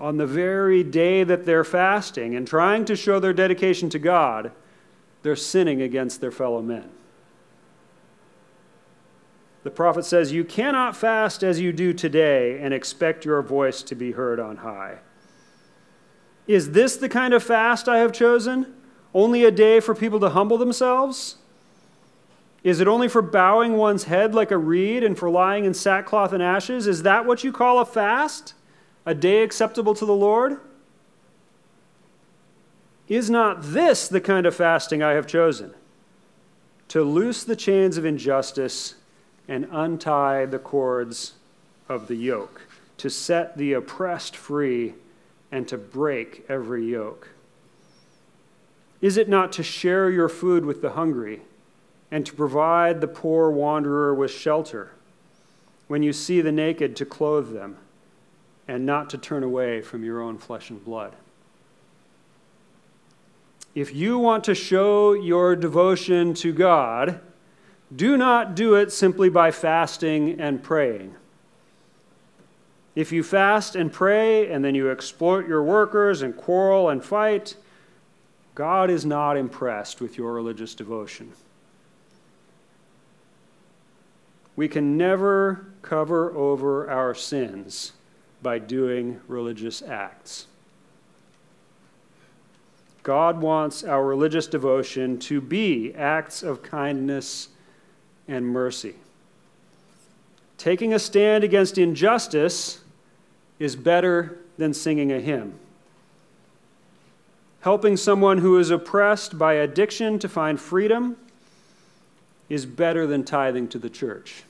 On 0.00 0.16
the 0.16 0.26
very 0.26 0.82
day 0.82 1.22
that 1.22 1.46
they're 1.46 1.62
fasting 1.62 2.34
and 2.34 2.48
trying 2.48 2.84
to 2.86 2.96
show 2.96 3.20
their 3.20 3.32
dedication 3.32 3.90
to 3.90 4.00
God, 4.00 4.50
they're 5.22 5.36
sinning 5.36 5.80
against 5.80 6.20
their 6.20 6.32
fellow 6.32 6.62
men. 6.62 6.90
The 9.64 9.70
prophet 9.70 10.04
says, 10.04 10.30
You 10.30 10.44
cannot 10.44 10.96
fast 10.96 11.42
as 11.42 11.58
you 11.58 11.72
do 11.72 11.92
today 11.92 12.60
and 12.60 12.72
expect 12.72 13.24
your 13.24 13.42
voice 13.42 13.82
to 13.82 13.94
be 13.94 14.12
heard 14.12 14.38
on 14.38 14.58
high. 14.58 14.98
Is 16.46 16.72
this 16.72 16.96
the 16.96 17.08
kind 17.08 17.32
of 17.32 17.42
fast 17.42 17.88
I 17.88 17.98
have 17.98 18.12
chosen? 18.12 18.74
Only 19.14 19.44
a 19.44 19.50
day 19.50 19.80
for 19.80 19.94
people 19.94 20.20
to 20.20 20.28
humble 20.28 20.58
themselves? 20.58 21.36
Is 22.62 22.80
it 22.80 22.88
only 22.88 23.08
for 23.08 23.22
bowing 23.22 23.76
one's 23.76 24.04
head 24.04 24.34
like 24.34 24.50
a 24.50 24.58
reed 24.58 25.02
and 25.02 25.18
for 25.18 25.30
lying 25.30 25.64
in 25.64 25.72
sackcloth 25.72 26.32
and 26.32 26.42
ashes? 26.42 26.86
Is 26.86 27.02
that 27.02 27.24
what 27.24 27.42
you 27.42 27.50
call 27.50 27.78
a 27.78 27.86
fast? 27.86 28.52
A 29.06 29.14
day 29.14 29.42
acceptable 29.42 29.94
to 29.94 30.04
the 30.04 30.14
Lord? 30.14 30.58
Is 33.08 33.30
not 33.30 33.62
this 33.62 34.08
the 34.08 34.20
kind 34.20 34.44
of 34.44 34.54
fasting 34.54 35.02
I 35.02 35.12
have 35.12 35.26
chosen? 35.26 35.74
To 36.88 37.02
loose 37.02 37.44
the 37.44 37.56
chains 37.56 37.96
of 37.96 38.04
injustice 38.04 38.96
and 39.48 39.68
untie 39.70 40.46
the 40.46 40.58
cords 40.58 41.34
of 41.88 42.08
the 42.08 42.16
yoke, 42.16 42.62
to 42.98 43.10
set 43.10 43.56
the 43.56 43.72
oppressed 43.72 44.36
free 44.36 44.94
and 45.52 45.68
to 45.68 45.76
break 45.76 46.44
every 46.48 46.84
yoke. 46.90 47.30
Is 49.00 49.16
it 49.16 49.28
not 49.28 49.52
to 49.52 49.62
share 49.62 50.10
your 50.10 50.28
food 50.28 50.64
with 50.64 50.80
the 50.80 50.92
hungry? 50.92 51.42
and 52.14 52.24
to 52.24 52.32
provide 52.32 53.00
the 53.00 53.08
poor 53.08 53.50
wanderer 53.50 54.14
with 54.14 54.30
shelter, 54.30 54.92
when 55.88 56.04
you 56.04 56.12
see 56.12 56.40
the 56.40 56.52
naked, 56.52 56.94
to 56.94 57.04
clothe 57.04 57.52
them, 57.52 57.76
and 58.68 58.86
not 58.86 59.10
to 59.10 59.18
turn 59.18 59.42
away 59.42 59.82
from 59.82 60.04
your 60.04 60.22
own 60.22 60.38
flesh 60.38 60.70
and 60.70 60.84
blood. 60.84 61.16
If 63.74 63.92
you 63.92 64.16
want 64.16 64.44
to 64.44 64.54
show 64.54 65.12
your 65.12 65.56
devotion 65.56 66.34
to 66.34 66.52
God, 66.52 67.18
do 67.94 68.16
not 68.16 68.54
do 68.54 68.74
it 68.74 68.92
simply 68.92 69.28
by 69.28 69.50
fasting 69.50 70.40
and 70.40 70.62
praying. 70.62 71.14
If 72.94 73.10
you 73.12 73.22
fast 73.22 73.74
and 73.74 73.92
pray 73.92 74.50
and 74.50 74.64
then 74.64 74.74
you 74.74 74.90
exploit 74.90 75.48
your 75.48 75.62
workers 75.62 76.22
and 76.22 76.36
quarrel 76.36 76.88
and 76.88 77.04
fight, 77.04 77.56
God 78.54 78.88
is 78.88 79.04
not 79.04 79.36
impressed 79.36 80.00
with 80.00 80.16
your 80.16 80.32
religious 80.32 80.74
devotion. 80.74 81.32
We 84.56 84.68
can 84.68 84.96
never 84.96 85.66
cover 85.82 86.32
over 86.36 86.88
our 86.88 87.14
sins 87.14 87.92
by 88.42 88.60
doing 88.60 89.20
religious 89.26 89.82
acts. 89.82 90.46
God 93.02 93.40
wants 93.40 93.82
our 93.82 94.04
religious 94.04 94.46
devotion 94.46 95.18
to 95.20 95.40
be 95.40 95.92
acts 95.94 96.42
of 96.42 96.62
kindness 96.62 97.48
and 98.28 98.46
mercy. 98.46 98.94
Taking 100.58 100.94
a 100.94 100.98
stand 100.98 101.44
against 101.44 101.78
injustice 101.78 102.80
is 103.58 103.76
better 103.76 104.38
than 104.56 104.72
singing 104.72 105.12
a 105.12 105.20
hymn. 105.20 105.58
Helping 107.60 107.96
someone 107.96 108.38
who 108.38 108.58
is 108.58 108.70
oppressed 108.70 109.38
by 109.38 109.54
addiction 109.54 110.18
to 110.18 110.28
find 110.28 110.60
freedom 110.60 111.16
is 112.48 112.66
better 112.66 113.06
than 113.06 113.24
tithing 113.24 113.68
to 113.68 113.78
the 113.78 113.88
church. 113.88 114.44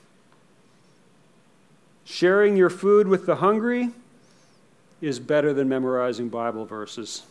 Sharing 2.03 2.55
your 2.55 2.69
food 2.69 3.07
with 3.07 3.25
the 3.25 3.37
hungry 3.37 3.89
is 5.01 5.19
better 5.19 5.53
than 5.53 5.67
memorizing 5.67 6.29
Bible 6.29 6.65
verses. 6.65 7.23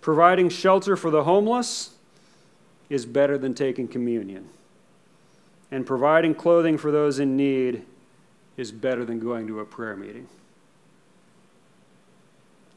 Providing 0.00 0.48
shelter 0.48 0.96
for 0.96 1.10
the 1.10 1.24
homeless 1.24 1.95
is 2.88 3.06
better 3.06 3.36
than 3.36 3.54
taking 3.54 3.88
communion. 3.88 4.48
And 5.70 5.86
providing 5.86 6.34
clothing 6.34 6.78
for 6.78 6.90
those 6.90 7.18
in 7.18 7.36
need 7.36 7.84
is 8.56 8.72
better 8.72 9.04
than 9.04 9.18
going 9.18 9.46
to 9.48 9.60
a 9.60 9.64
prayer 9.64 9.96
meeting. 9.96 10.28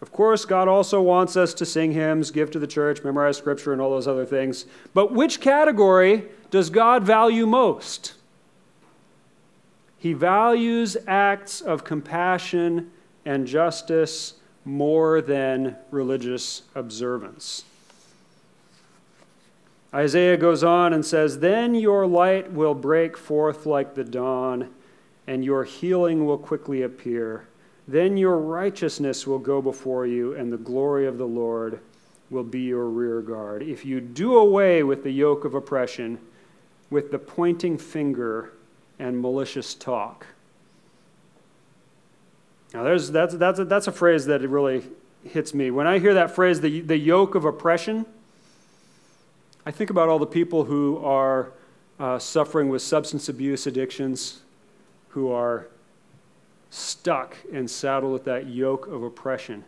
Of 0.01 0.11
course, 0.11 0.45
God 0.45 0.67
also 0.67 1.01
wants 1.01 1.35
us 1.35 1.53
to 1.55 1.65
sing 1.65 1.91
hymns, 1.91 2.31
give 2.31 2.51
to 2.51 2.59
the 2.59 2.67
church, 2.67 3.03
memorize 3.03 3.37
scripture, 3.37 3.73
and 3.73 3.81
all 3.81 3.91
those 3.91 4.07
other 4.07 4.25
things. 4.25 4.65
But 4.93 5.11
which 5.11 5.41
category 5.41 6.25
does 6.49 6.69
God 6.69 7.03
value 7.03 7.45
most? 7.45 8.13
He 9.97 10.13
values 10.13 10.95
acts 11.07 11.59
of 11.59 11.83
compassion 11.83 12.91
and 13.25 13.45
justice 13.45 14.35
more 14.63 15.21
than 15.21 15.75
religious 15.91 16.63
observance. 16.75 17.65
Isaiah 19.93 20.37
goes 20.37 20.63
on 20.63 20.93
and 20.93 21.03
says, 21.03 21.39
Then 21.39 21.73
your 21.73 22.05
light 22.05 22.51
will 22.51 22.75
break 22.75 23.17
forth 23.17 23.65
like 23.65 23.95
the 23.95 24.03
dawn, 24.03 24.69
and 25.27 25.43
your 25.43 25.63
healing 25.63 26.25
will 26.25 26.37
quickly 26.37 26.83
appear. 26.83 27.47
Then 27.87 28.17
your 28.17 28.37
righteousness 28.37 29.25
will 29.25 29.39
go 29.39 29.61
before 29.61 30.05
you, 30.05 30.35
and 30.35 30.53
the 30.53 30.57
glory 30.57 31.07
of 31.07 31.17
the 31.17 31.27
Lord 31.27 31.79
will 32.29 32.43
be 32.43 32.61
your 32.61 32.85
rear 32.85 33.21
guard. 33.21 33.63
If 33.63 33.83
you 33.83 33.99
do 33.99 34.37
away 34.37 34.83
with 34.83 35.03
the 35.03 35.11
yoke 35.11 35.43
of 35.43 35.55
oppression, 35.55 36.19
with 36.91 37.09
the 37.09 37.17
pointing 37.19 37.77
finger 37.77 38.53
and 38.99 39.19
malicious 39.19 39.73
talk. 39.73 40.27
Now, 42.73 42.83
there's, 42.83 43.09
that's, 43.09 43.33
that's, 43.35 43.59
a, 43.59 43.65
that's 43.65 43.87
a 43.87 43.91
phrase 43.91 44.27
that 44.27 44.41
really 44.41 44.83
hits 45.23 45.53
me. 45.53 45.71
When 45.71 45.87
I 45.87 45.97
hear 45.97 46.13
that 46.13 46.35
phrase, 46.35 46.61
the, 46.61 46.81
the 46.81 46.97
yoke 46.97 47.33
of 47.33 47.45
oppression, 47.45 48.05
I 49.69 49.71
think 49.71 49.91
about 49.91 50.09
all 50.09 50.17
the 50.17 50.25
people 50.25 50.63
who 50.63 50.97
are 51.05 51.51
uh, 51.99 52.17
suffering 52.17 52.69
with 52.69 52.81
substance 52.81 53.29
abuse 53.29 53.67
addictions, 53.67 54.39
who 55.09 55.31
are 55.31 55.67
stuck 56.71 57.37
and 57.53 57.69
saddled 57.69 58.11
with 58.11 58.23
that 58.23 58.47
yoke 58.47 58.87
of 58.87 59.03
oppression. 59.03 59.63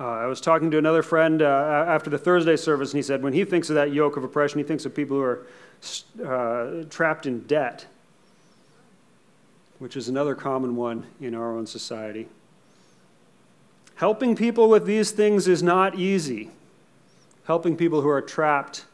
Uh, 0.00 0.08
I 0.08 0.26
was 0.26 0.40
talking 0.40 0.72
to 0.72 0.76
another 0.78 1.04
friend 1.04 1.40
uh, 1.40 1.84
after 1.86 2.10
the 2.10 2.18
Thursday 2.18 2.56
service, 2.56 2.90
and 2.90 2.98
he 2.98 3.02
said 3.04 3.22
when 3.22 3.32
he 3.32 3.44
thinks 3.44 3.70
of 3.70 3.76
that 3.76 3.92
yoke 3.92 4.16
of 4.16 4.24
oppression, 4.24 4.58
he 4.58 4.64
thinks 4.64 4.84
of 4.84 4.92
people 4.92 5.16
who 5.16 5.22
are 5.22 5.46
uh, 6.26 6.84
trapped 6.90 7.26
in 7.26 7.42
debt, 7.42 7.86
which 9.78 9.96
is 9.96 10.08
another 10.08 10.34
common 10.34 10.74
one 10.74 11.06
in 11.20 11.32
our 11.32 11.56
own 11.56 11.64
society. 11.64 12.26
Helping 13.96 14.34
people 14.34 14.68
with 14.68 14.86
these 14.86 15.12
things 15.12 15.46
is 15.46 15.62
not 15.62 15.98
easy. 15.98 16.50
Helping 17.44 17.76
people 17.76 18.00
who 18.00 18.08
are 18.08 18.22
trapped 18.22 18.86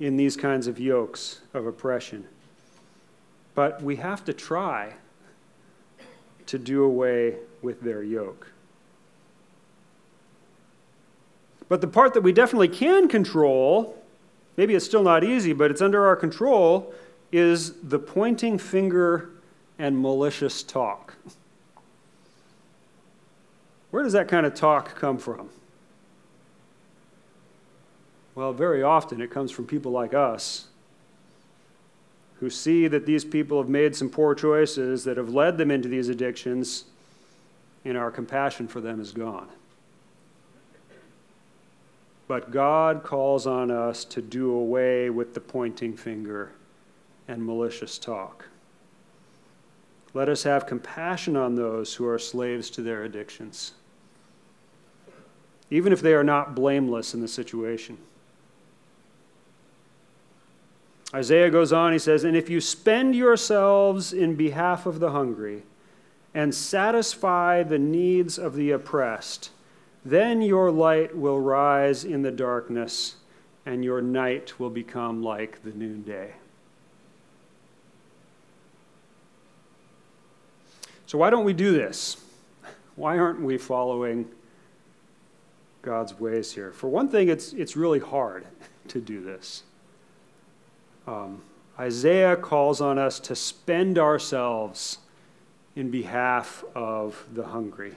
in 0.00 0.16
these 0.16 0.36
kinds 0.36 0.66
of 0.66 0.80
yokes 0.80 1.40
of 1.54 1.66
oppression. 1.66 2.26
But 3.54 3.82
we 3.82 3.96
have 3.96 4.24
to 4.24 4.32
try 4.32 4.94
to 6.46 6.58
do 6.58 6.82
away 6.82 7.36
with 7.62 7.80
their 7.82 8.02
yoke. 8.02 8.48
But 11.68 11.80
the 11.80 11.86
part 11.86 12.14
that 12.14 12.22
we 12.22 12.32
definitely 12.32 12.68
can 12.68 13.08
control, 13.08 14.02
maybe 14.56 14.74
it's 14.74 14.84
still 14.84 15.02
not 15.02 15.22
easy, 15.22 15.52
but 15.52 15.70
it's 15.70 15.80
under 15.80 16.04
our 16.04 16.16
control, 16.16 16.92
is 17.30 17.74
the 17.82 17.98
pointing 17.98 18.58
finger 18.58 19.30
and 19.78 19.98
malicious 19.98 20.62
talk. 20.62 21.14
Where 23.92 24.02
does 24.02 24.14
that 24.14 24.26
kind 24.26 24.46
of 24.46 24.54
talk 24.54 24.96
come 24.96 25.18
from? 25.18 25.50
Well, 28.34 28.54
very 28.54 28.82
often 28.82 29.20
it 29.20 29.30
comes 29.30 29.50
from 29.50 29.66
people 29.66 29.92
like 29.92 30.14
us 30.14 30.68
who 32.40 32.48
see 32.48 32.88
that 32.88 33.04
these 33.04 33.24
people 33.24 33.58
have 33.58 33.68
made 33.68 33.94
some 33.94 34.08
poor 34.08 34.34
choices 34.34 35.04
that 35.04 35.18
have 35.18 35.28
led 35.28 35.58
them 35.58 35.70
into 35.70 35.88
these 35.88 36.08
addictions, 36.08 36.84
and 37.84 37.96
our 37.96 38.10
compassion 38.10 38.66
for 38.66 38.80
them 38.80 38.98
is 38.98 39.12
gone. 39.12 39.48
But 42.26 42.50
God 42.50 43.02
calls 43.02 43.46
on 43.46 43.70
us 43.70 44.06
to 44.06 44.22
do 44.22 44.52
away 44.52 45.10
with 45.10 45.34
the 45.34 45.40
pointing 45.40 45.98
finger 45.98 46.52
and 47.28 47.44
malicious 47.44 47.98
talk. 47.98 48.46
Let 50.14 50.30
us 50.30 50.42
have 50.44 50.66
compassion 50.66 51.36
on 51.36 51.56
those 51.56 51.94
who 51.94 52.08
are 52.08 52.18
slaves 52.18 52.70
to 52.70 52.82
their 52.82 53.04
addictions, 53.04 53.72
even 55.72 55.90
if 55.90 56.02
they 56.02 56.12
are 56.12 56.22
not 56.22 56.54
blameless 56.54 57.14
in 57.14 57.22
the 57.22 57.28
situation. 57.28 57.96
Isaiah 61.14 61.48
goes 61.48 61.72
on, 61.72 61.94
he 61.94 61.98
says, 61.98 62.24
And 62.24 62.36
if 62.36 62.50
you 62.50 62.60
spend 62.60 63.16
yourselves 63.16 64.12
in 64.12 64.34
behalf 64.34 64.84
of 64.84 65.00
the 65.00 65.12
hungry 65.12 65.62
and 66.34 66.54
satisfy 66.54 67.62
the 67.62 67.78
needs 67.78 68.38
of 68.38 68.54
the 68.54 68.70
oppressed, 68.70 69.48
then 70.04 70.42
your 70.42 70.70
light 70.70 71.16
will 71.16 71.40
rise 71.40 72.04
in 72.04 72.20
the 72.20 72.30
darkness 72.30 73.16
and 73.64 73.82
your 73.82 74.02
night 74.02 74.60
will 74.60 74.70
become 74.70 75.22
like 75.22 75.62
the 75.62 75.70
noonday. 75.70 76.34
So, 81.06 81.16
why 81.16 81.30
don't 81.30 81.44
we 81.44 81.54
do 81.54 81.72
this? 81.72 82.22
Why 82.94 83.16
aren't 83.16 83.40
we 83.40 83.56
following 83.56 84.28
God's 85.82 86.18
ways 86.18 86.52
here? 86.52 86.72
For 86.72 86.88
one 86.88 87.08
thing, 87.08 87.28
it's, 87.28 87.52
it's 87.52 87.76
really 87.76 87.98
hard 87.98 88.46
to 88.88 89.00
do 89.00 89.20
this. 89.20 89.64
Um, 91.06 91.42
Isaiah 91.78 92.36
calls 92.36 92.80
on 92.80 92.98
us 92.98 93.18
to 93.20 93.34
spend 93.34 93.98
ourselves 93.98 94.98
in 95.74 95.90
behalf 95.90 96.64
of 96.74 97.24
the 97.32 97.44
hungry. 97.44 97.96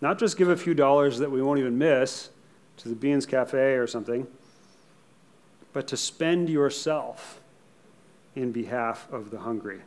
Not 0.00 0.18
just 0.18 0.36
give 0.36 0.48
a 0.48 0.56
few 0.56 0.74
dollars 0.74 1.18
that 1.18 1.30
we 1.30 1.42
won't 1.42 1.58
even 1.58 1.78
miss 1.78 2.30
to 2.78 2.88
the 2.88 2.94
Beans 2.94 3.26
Cafe 3.26 3.74
or 3.74 3.86
something, 3.86 4.26
but 5.72 5.86
to 5.88 5.96
spend 5.96 6.48
yourself 6.48 7.40
in 8.34 8.52
behalf 8.52 9.10
of 9.12 9.30
the 9.30 9.40
hungry. 9.40 9.80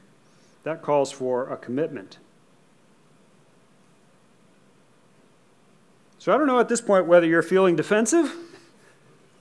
That 0.63 0.81
calls 0.81 1.11
for 1.11 1.51
a 1.51 1.57
commitment. 1.57 2.17
So 6.25 6.33
I 6.33 6.39
don't 6.39 6.47
know 6.47 6.59
at 6.59 6.69
this 6.69 6.81
point 6.81 7.05
whether 7.05 7.27
you're 7.27 7.43
feeling 7.43 7.75
defensive 7.75 8.33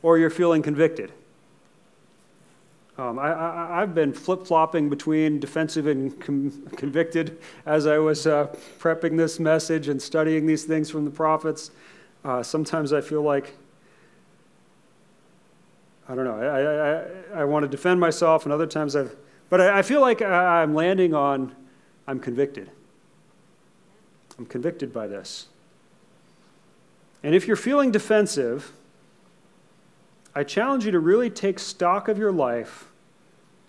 or 0.03 0.19
you're 0.19 0.29
feeling 0.29 0.61
convicted. 0.61 1.13
Um, 2.99 3.19
I, 3.19 3.81
have 3.81 3.95
been 3.95 4.13
flip 4.13 4.47
flopping 4.47 4.91
between 4.91 5.41
defensive 5.41 5.87
and 5.87 6.21
com- 6.21 6.67
convicted 6.77 7.39
as 7.65 7.87
I 7.87 7.97
was 7.97 8.27
uh, 8.27 8.55
prepping 8.79 9.17
this 9.17 9.41
message 9.41 9.89
and 9.89 10.01
studying 10.01 10.45
these 10.45 10.65
things 10.65 10.91
from 10.91 11.07
the 11.07 11.11
prophets. 11.11 11.71
Uh, 12.23 12.43
sometimes 12.43 12.93
I 12.93 13.01
feel 13.01 13.23
like, 13.23 13.55
I 16.07 16.15
don't 16.15 16.27
know, 16.27 16.39
I, 16.39 17.39
I, 17.39 17.41
I, 17.41 17.45
want 17.47 17.63
to 17.63 17.69
defend 17.69 17.99
myself, 17.99 18.45
and 18.45 18.53
other 18.53 18.67
times 18.67 18.95
I've, 18.95 19.17
but 19.49 19.59
I, 19.59 19.79
I 19.79 19.83
feel 19.83 20.03
like 20.03 20.21
I'm 20.21 20.75
landing 20.75 21.15
on, 21.15 21.57
I'm 22.07 22.21
convicted. 22.21 22.71
I'm 24.39 24.45
convicted 24.45 24.93
by 24.93 25.07
this. 25.07 25.47
And 27.25 27.35
if 27.35 27.47
you're 27.47 27.57
feeling 27.57 27.91
defensive, 27.91 28.73
I 30.35 30.45
challenge 30.45 30.85
you 30.85 30.93
to 30.93 31.01
really 31.01 31.31
take 31.31 31.59
stock 31.59 32.07
of 32.07 32.19
your 32.19 32.31
life 32.31 32.91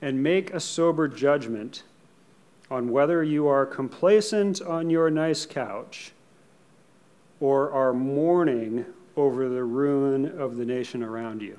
and 0.01 0.21
make 0.21 0.53
a 0.53 0.59
sober 0.59 1.07
judgment 1.07 1.83
on 2.69 2.91
whether 2.91 3.23
you 3.23 3.47
are 3.47 3.65
complacent 3.65 4.61
on 4.61 4.89
your 4.89 5.09
nice 5.09 5.45
couch 5.45 6.11
or 7.39 7.71
are 7.71 7.93
mourning 7.93 8.85
over 9.15 9.47
the 9.47 9.63
ruin 9.63 10.37
of 10.37 10.57
the 10.57 10.65
nation 10.65 11.01
around 11.01 11.41
you. 11.41 11.57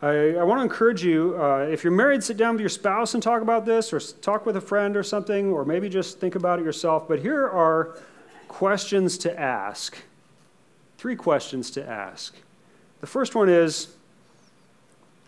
I, 0.00 0.34
I 0.36 0.44
want 0.44 0.60
to 0.60 0.62
encourage 0.62 1.02
you 1.02 1.36
uh, 1.40 1.66
if 1.70 1.82
you're 1.82 1.92
married, 1.92 2.22
sit 2.22 2.36
down 2.36 2.54
with 2.54 2.60
your 2.60 2.68
spouse 2.68 3.14
and 3.14 3.22
talk 3.22 3.42
about 3.42 3.66
this, 3.66 3.92
or 3.92 3.98
talk 3.98 4.46
with 4.46 4.56
a 4.56 4.60
friend 4.60 4.96
or 4.96 5.02
something, 5.02 5.50
or 5.50 5.64
maybe 5.64 5.88
just 5.88 6.20
think 6.20 6.36
about 6.36 6.60
it 6.60 6.64
yourself. 6.64 7.08
But 7.08 7.20
here 7.20 7.48
are 7.48 7.98
questions 8.46 9.18
to 9.18 9.38
ask 9.38 9.98
three 10.98 11.16
questions 11.16 11.70
to 11.70 11.88
ask. 11.88 12.36
The 13.00 13.06
first 13.06 13.34
one 13.34 13.48
is 13.48 13.88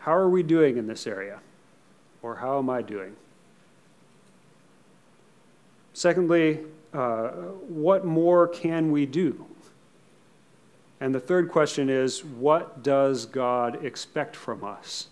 How 0.00 0.14
are 0.14 0.28
we 0.28 0.42
doing 0.42 0.76
in 0.76 0.86
this 0.86 1.06
area? 1.06 1.40
Or 2.22 2.36
how 2.36 2.58
am 2.58 2.68
I 2.68 2.82
doing? 2.82 3.16
Secondly, 5.94 6.60
uh, 6.92 7.28
what 7.68 8.04
more 8.04 8.48
can 8.48 8.90
we 8.90 9.06
do? 9.06 9.46
And 11.00 11.14
the 11.14 11.20
third 11.20 11.50
question 11.50 11.88
is 11.88 12.24
what 12.24 12.82
does 12.82 13.24
God 13.26 13.84
expect 13.84 14.36
from 14.36 14.62
us? 14.62 15.08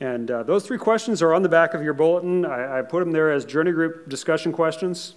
And 0.00 0.30
uh, 0.30 0.42
those 0.42 0.66
three 0.66 0.78
questions 0.78 1.22
are 1.22 1.32
on 1.32 1.42
the 1.42 1.48
back 1.48 1.72
of 1.72 1.82
your 1.82 1.94
bulletin. 1.94 2.44
I, 2.44 2.80
I 2.80 2.82
put 2.82 3.00
them 3.00 3.12
there 3.12 3.30
as 3.30 3.44
journey 3.44 3.70
group 3.70 4.08
discussion 4.08 4.52
questions. 4.52 5.14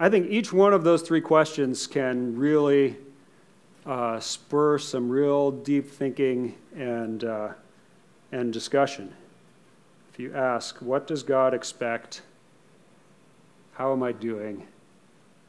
I 0.00 0.08
think 0.08 0.28
each 0.28 0.52
one 0.52 0.74
of 0.74 0.82
those 0.82 1.02
three 1.02 1.20
questions 1.20 1.86
can 1.86 2.36
really 2.36 2.96
uh, 3.86 4.18
spur 4.18 4.78
some 4.78 5.08
real 5.08 5.52
deep 5.52 5.88
thinking 5.88 6.56
and, 6.74 7.22
uh, 7.22 7.50
and 8.32 8.52
discussion. 8.52 9.14
If 10.12 10.18
you 10.18 10.34
ask, 10.34 10.78
what 10.78 11.06
does 11.06 11.22
God 11.22 11.54
expect? 11.54 12.22
How 13.74 13.92
am 13.92 14.02
I 14.02 14.10
doing? 14.12 14.66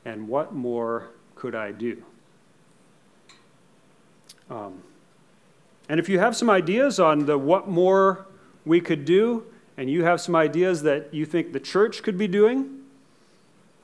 And 0.06 0.28
what 0.28 0.54
more 0.54 1.10
could 1.36 1.56
I 1.56 1.72
do? 1.72 2.02
Um, 4.50 4.82
and 5.90 6.00
if 6.00 6.10
you 6.10 6.20
have 6.20 6.36
some 6.36 6.50
ideas 6.50 7.00
on 7.00 7.26
the 7.26 7.38
what 7.38 7.68
more 7.68 8.26
we 8.66 8.82
could 8.82 9.06
do, 9.06 9.46
and 9.78 9.90
you 9.90 10.04
have 10.04 10.22
some 10.22 10.36
ideas 10.36 10.84
that 10.84 11.14
you 11.14 11.26
think 11.26 11.54
the 11.54 11.60
church 11.60 12.02
could 12.02 12.18
be 12.18 12.28
doing, 12.28 12.82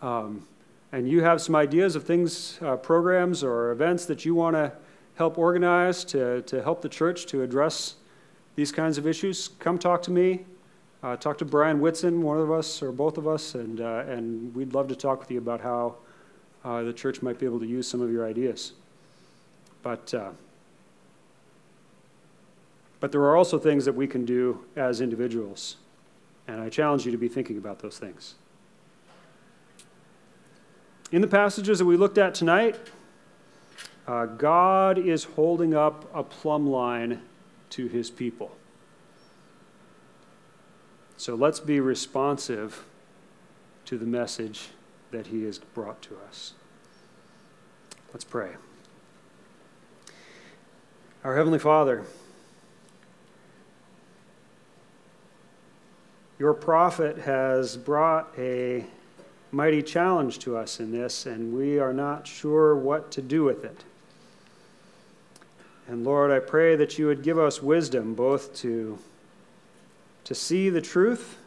um, 0.01 0.47
and 0.91 1.09
you 1.09 1.21
have 1.21 1.41
some 1.41 1.55
ideas 1.55 1.95
of 1.95 2.03
things, 2.03 2.59
uh, 2.61 2.75
programs 2.77 3.43
or 3.43 3.71
events 3.71 4.05
that 4.05 4.25
you 4.25 4.33
want 4.33 4.55
to 4.55 4.71
help 5.15 5.37
organize 5.37 6.03
to, 6.05 6.41
to 6.43 6.63
help 6.63 6.81
the 6.81 6.89
church 6.89 7.25
to 7.27 7.43
address 7.43 7.95
these 8.55 8.71
kinds 8.71 8.97
of 8.97 9.05
issues, 9.05 9.49
come 9.59 9.77
talk 9.77 10.01
to 10.03 10.11
me. 10.11 10.45
Uh, 11.03 11.15
talk 11.15 11.35
to 11.35 11.45
Brian 11.45 11.79
Whitson, 11.79 12.21
one 12.21 12.37
of 12.37 12.51
us 12.51 12.83
or 12.83 12.91
both 12.91 13.17
of 13.17 13.27
us, 13.27 13.55
and, 13.55 13.81
uh, 13.81 14.03
and 14.07 14.53
we'd 14.53 14.75
love 14.75 14.87
to 14.87 14.95
talk 14.95 15.19
with 15.19 15.31
you 15.31 15.39
about 15.39 15.59
how 15.59 15.95
uh, 16.63 16.83
the 16.83 16.93
church 16.93 17.21
might 17.21 17.39
be 17.39 17.45
able 17.45 17.59
to 17.59 17.65
use 17.65 17.87
some 17.87 18.01
of 18.01 18.11
your 18.11 18.27
ideas. 18.27 18.73
But, 19.81 20.13
uh, 20.13 20.31
but 22.99 23.11
there 23.11 23.21
are 23.21 23.35
also 23.35 23.57
things 23.57 23.85
that 23.85 23.93
we 23.93 24.07
can 24.07 24.25
do 24.25 24.63
as 24.75 25.01
individuals, 25.01 25.77
and 26.47 26.61
I 26.61 26.69
challenge 26.69 27.05
you 27.05 27.11
to 27.11 27.17
be 27.17 27.27
thinking 27.27 27.57
about 27.57 27.79
those 27.79 27.97
things. 27.97 28.35
In 31.11 31.21
the 31.21 31.27
passages 31.27 31.79
that 31.79 31.85
we 31.85 31.97
looked 31.97 32.17
at 32.17 32.33
tonight, 32.33 32.79
uh, 34.07 34.25
God 34.25 34.97
is 34.97 35.23
holding 35.23 35.73
up 35.73 36.09
a 36.13 36.23
plumb 36.23 36.67
line 36.67 37.21
to 37.71 37.87
his 37.87 38.09
people. 38.09 38.55
So 41.17 41.35
let's 41.35 41.59
be 41.59 41.79
responsive 41.79 42.85
to 43.85 43.97
the 43.97 44.05
message 44.05 44.69
that 45.11 45.27
he 45.27 45.43
has 45.43 45.59
brought 45.59 46.01
to 46.03 46.17
us. 46.27 46.53
Let's 48.13 48.23
pray. 48.23 48.51
Our 51.23 51.35
Heavenly 51.35 51.59
Father, 51.59 52.03
your 56.39 56.53
prophet 56.53 57.19
has 57.19 57.77
brought 57.77 58.33
a 58.37 58.85
mighty 59.51 59.83
challenge 59.83 60.39
to 60.39 60.57
us 60.57 60.79
in 60.79 60.91
this, 60.91 61.25
and 61.25 61.53
we 61.53 61.77
are 61.77 61.93
not 61.93 62.25
sure 62.25 62.75
what 62.75 63.11
to 63.11 63.21
do 63.21 63.43
with 63.43 63.63
it. 63.63 63.83
And 65.87 66.03
Lord, 66.03 66.31
I 66.31 66.39
pray 66.39 66.75
that 66.75 66.97
you 66.97 67.07
would 67.07 67.21
give 67.21 67.37
us 67.37 67.61
wisdom 67.61 68.13
both 68.13 68.55
to 68.57 68.97
to 70.23 70.35
see 70.35 70.69
the 70.69 70.81
truth 70.81 71.37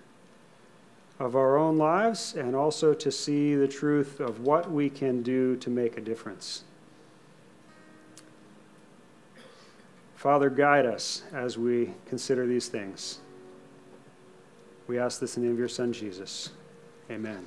of 1.19 1.37
our 1.37 1.57
own 1.57 1.79
lives 1.79 2.35
and 2.35 2.57
also 2.57 2.93
to 2.93 3.11
see 3.11 3.55
the 3.55 3.69
truth 3.69 4.21
of 4.21 4.41
what 4.41 4.71
we 4.71 4.91
can 4.91 5.23
do 5.23 5.57
to 5.57 5.71
make 5.71 5.97
a 5.97 6.01
difference. 6.01 6.65
Father, 10.17 10.51
guide 10.51 10.87
us 10.87 11.23
as 11.33 11.59
we 11.59 11.93
consider 12.07 12.47
these 12.47 12.69
things. 12.69 13.19
We 14.87 14.99
ask 14.99 15.21
this 15.21 15.37
in 15.37 15.43
the 15.43 15.49
name 15.49 15.55
of 15.55 15.59
your 15.59 15.69
Son, 15.69 15.93
Jesus. 15.93 16.51
Amen. 17.11 17.47